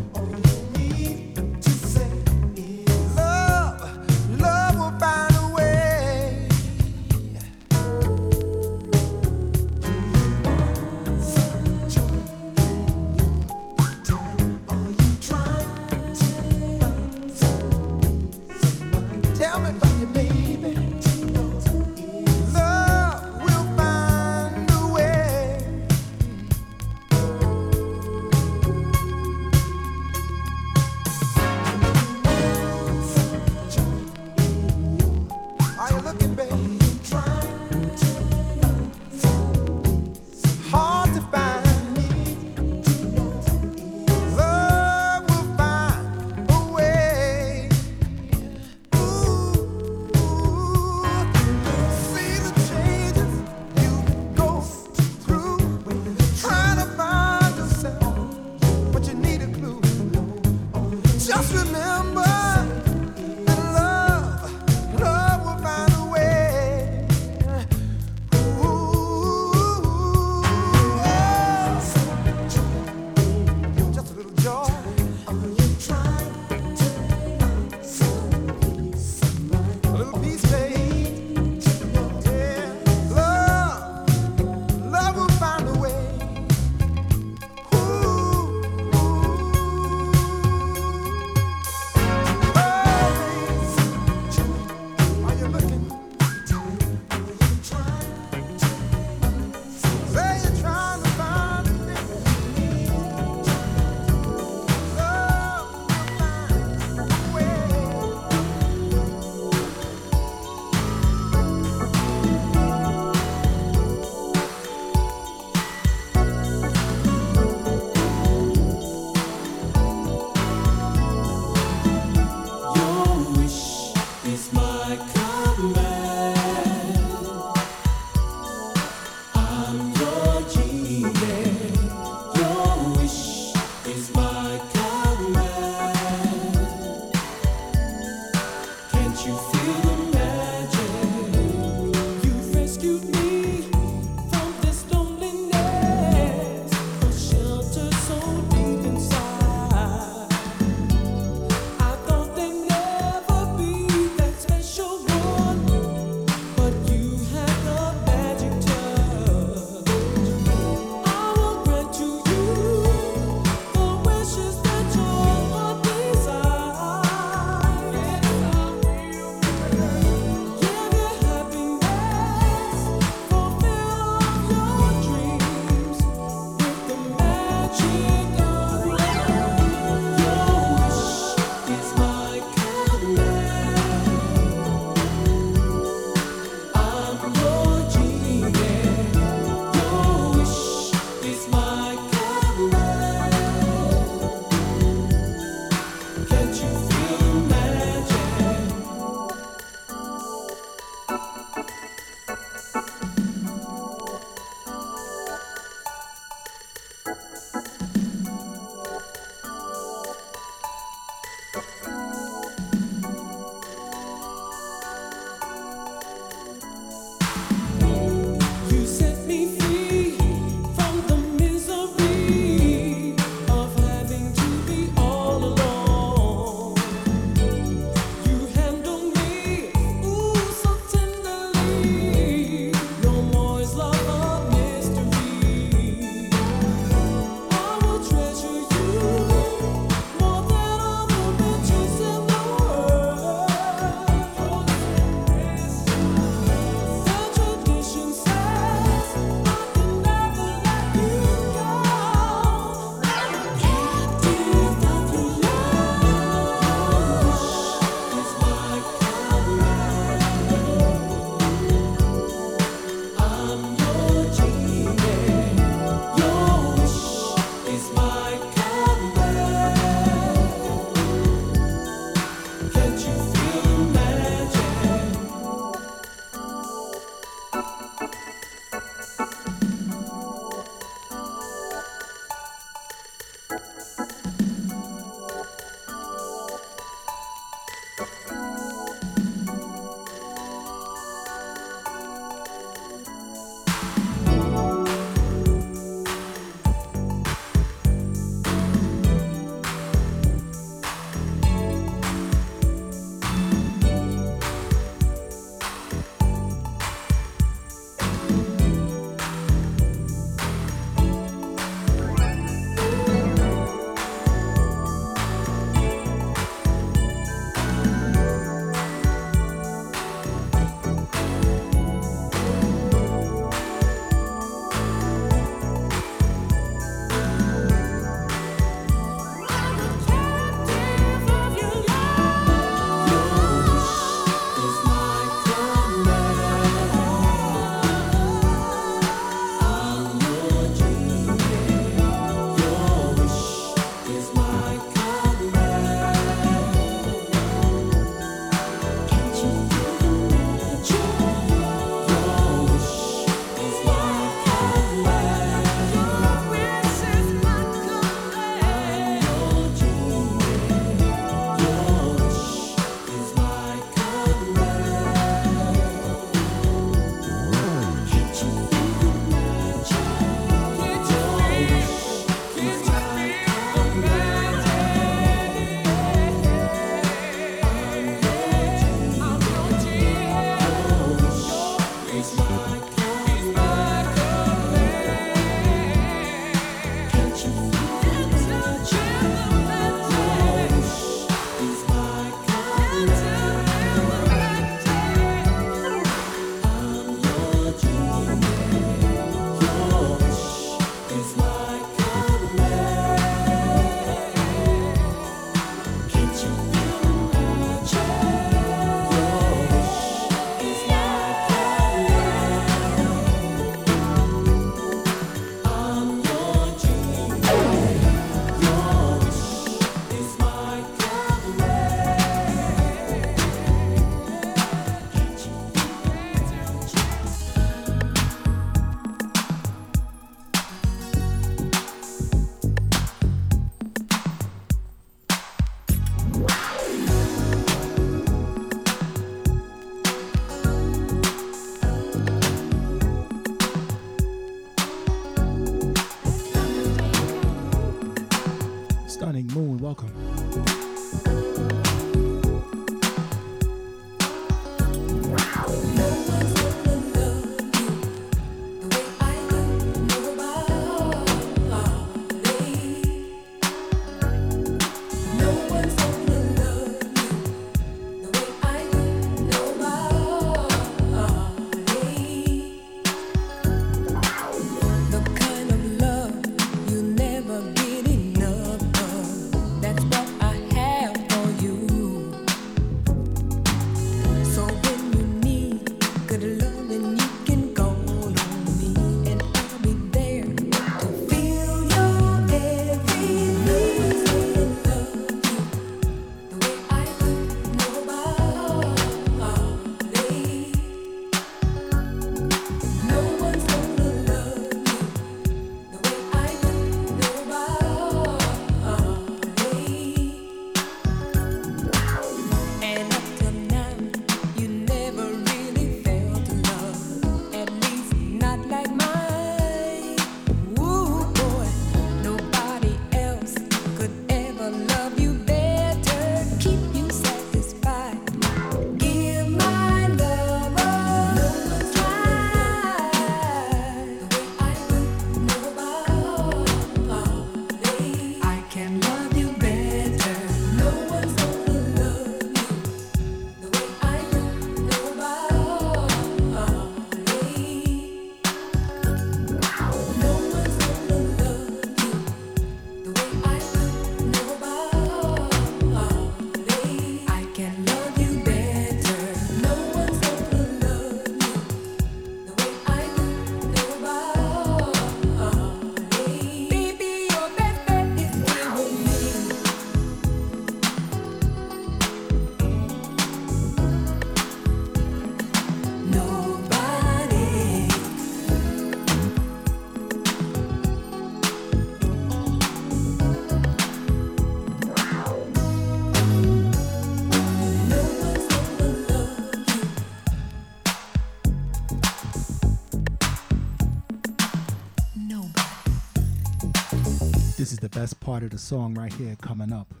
Best 598.01 598.19
part 598.19 598.41
of 598.41 598.49
the 598.49 598.57
song 598.57 598.95
right 598.95 599.13
here 599.13 599.35
coming 599.43 599.71
up. 599.71 600.00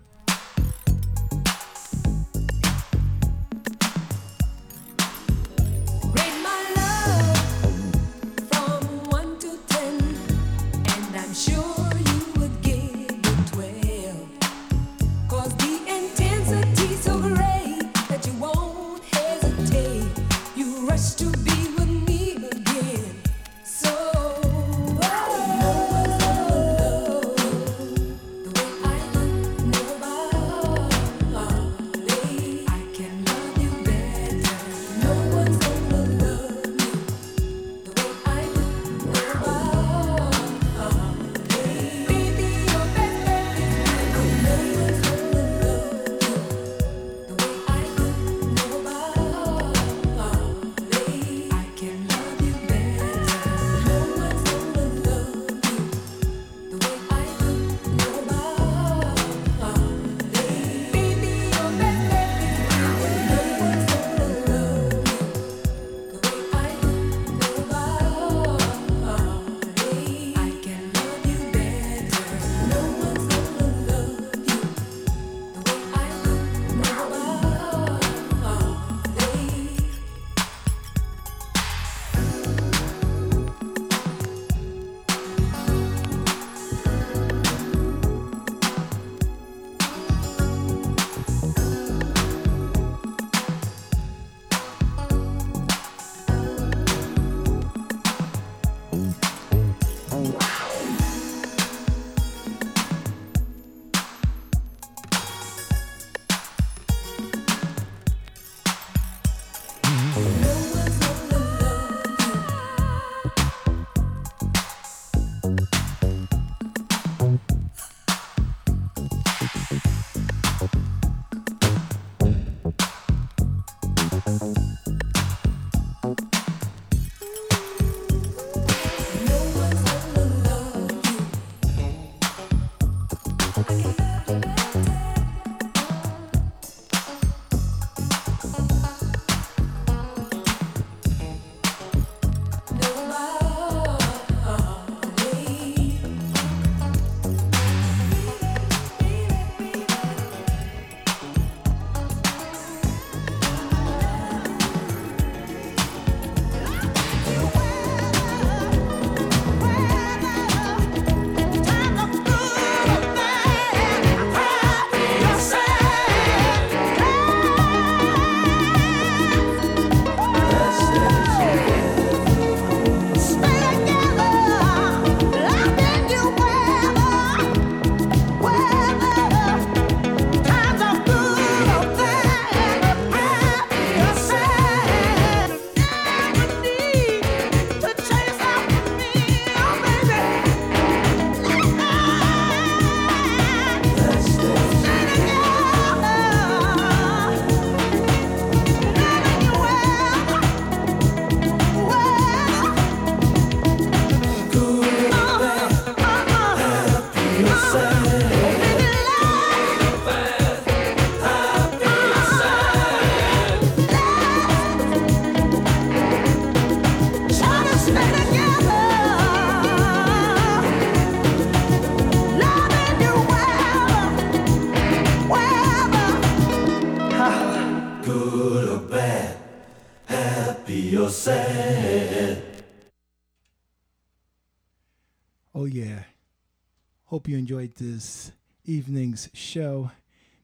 You 237.31 237.37
enjoyed 237.37 237.73
this 237.75 238.33
evening's 238.65 239.29
show. 239.33 239.89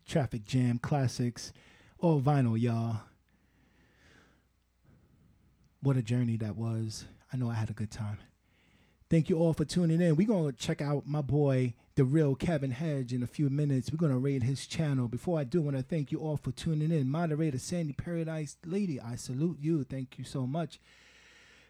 Traffic 0.08 0.46
Jam 0.46 0.80
Classics. 0.80 1.52
All 2.00 2.22
vinyl, 2.22 2.58
y'all. 2.58 3.02
What 5.82 5.98
a 5.98 6.02
journey 6.02 6.38
that 6.38 6.56
was. 6.56 7.04
I 7.34 7.36
know 7.36 7.50
I 7.50 7.56
had 7.56 7.70
a 7.70 7.74
good 7.74 7.92
time. 7.92 8.20
Thank 9.10 9.30
you 9.30 9.38
all 9.38 9.52
for 9.52 9.66
tuning 9.66 10.00
in. 10.00 10.16
We're 10.16 10.28
going 10.28 10.50
to 10.50 10.58
check 10.58 10.82
out 10.82 11.06
my 11.06 11.22
boy, 11.22 11.74
the 11.96 12.06
real 12.06 12.36
Kevin 12.36 12.72
Hedge, 12.72 13.12
in 13.12 13.22
a 13.22 13.28
few 13.28 13.50
minutes. 13.50 13.92
We're 13.92 13.98
going 13.98 14.14
to 14.14 14.18
raid 14.18 14.44
his 14.44 14.66
channel. 14.66 15.10
Before 15.10 15.38
I 15.38 15.44
do, 15.44 15.62
I 15.62 15.66
want 15.66 15.76
to 15.76 15.84
thank 15.84 16.14
you 16.14 16.20
all 16.20 16.38
for 16.38 16.54
tuning 16.54 16.92
in. 16.92 17.10
Moderator 17.10 17.60
Sandy 17.60 17.92
Paradise 17.92 18.56
Lady, 18.66 18.98
I 19.02 19.18
salute 19.18 19.58
you. 19.60 19.84
Thank 19.84 20.18
you 20.18 20.24
so 20.24 20.48
much. 20.48 20.80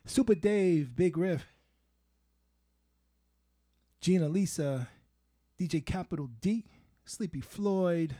Super 0.05 0.35
Dave, 0.35 0.95
Big 0.95 1.17
Riff, 1.17 1.47
Gina 3.99 4.29
Lisa, 4.29 4.89
DJ 5.59 5.83
Capital 5.83 6.29
D, 6.39 6.65
Sleepy 7.05 7.41
Floyd. 7.41 8.15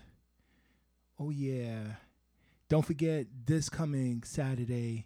Oh, 1.20 1.30
yeah. 1.30 1.84
Don't 2.68 2.86
forget 2.86 3.28
this 3.46 3.70
coming 3.70 4.24
Saturday, 4.24 5.06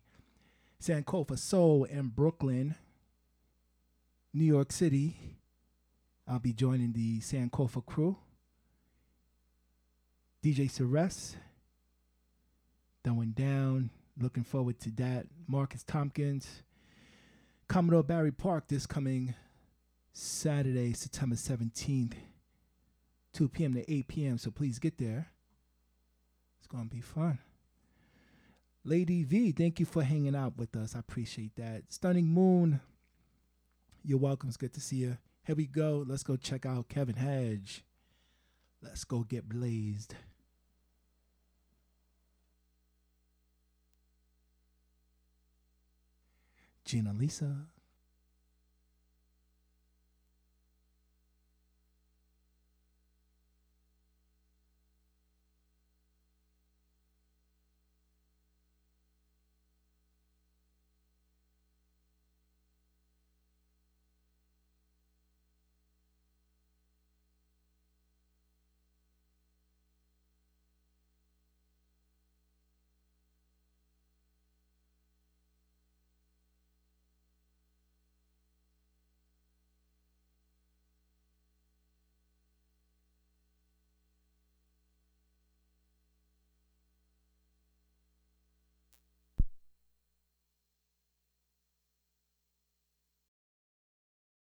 Sankofa 0.81 1.37
Soul 1.37 1.83
in 1.83 2.07
Brooklyn, 2.07 2.75
New 4.33 4.45
York 4.45 4.71
City. 4.71 5.17
I'll 6.27 6.39
be 6.39 6.53
joining 6.53 6.93
the 6.93 7.19
Sankofa 7.19 7.85
crew. 7.85 8.17
DJ 10.43 10.71
Ceres, 10.71 11.35
going 13.03 13.31
down. 13.31 13.89
Looking 14.19 14.43
forward 14.43 14.79
to 14.81 14.91
that. 14.91 15.27
Marcus 15.47 15.83
Tompkins, 15.83 16.63
Commodore 17.67 18.03
Barry 18.03 18.31
Park 18.31 18.67
this 18.67 18.85
coming 18.85 19.35
Saturday, 20.13 20.93
September 20.93 21.35
17th, 21.35 22.13
2 23.33 23.49
p.m. 23.49 23.73
to 23.73 23.91
8 23.91 24.07
p.m. 24.07 24.37
So 24.37 24.51
please 24.51 24.79
get 24.79 24.97
there. 24.97 25.27
It's 26.59 26.67
going 26.67 26.89
to 26.89 26.95
be 26.95 27.01
fun. 27.01 27.39
Lady 28.83 29.23
V, 29.23 29.51
thank 29.51 29.79
you 29.79 29.85
for 29.85 30.03
hanging 30.03 30.35
out 30.35 30.57
with 30.57 30.75
us. 30.75 30.95
I 30.95 30.99
appreciate 30.99 31.55
that. 31.55 31.83
Stunning 31.89 32.27
Moon, 32.27 32.81
you're 34.03 34.17
welcome. 34.17 34.49
It's 34.49 34.57
good 34.57 34.73
to 34.73 34.81
see 34.81 34.97
you. 34.97 35.17
Here 35.45 35.55
we 35.55 35.67
go. 35.67 36.03
Let's 36.07 36.23
go 36.23 36.35
check 36.35 36.65
out 36.65 36.89
Kevin 36.89 37.15
Hedge. 37.15 37.83
Let's 38.81 39.03
go 39.03 39.19
get 39.19 39.47
blazed. 39.47 40.15
Gina 46.83 47.13
Lisa. 47.13 47.67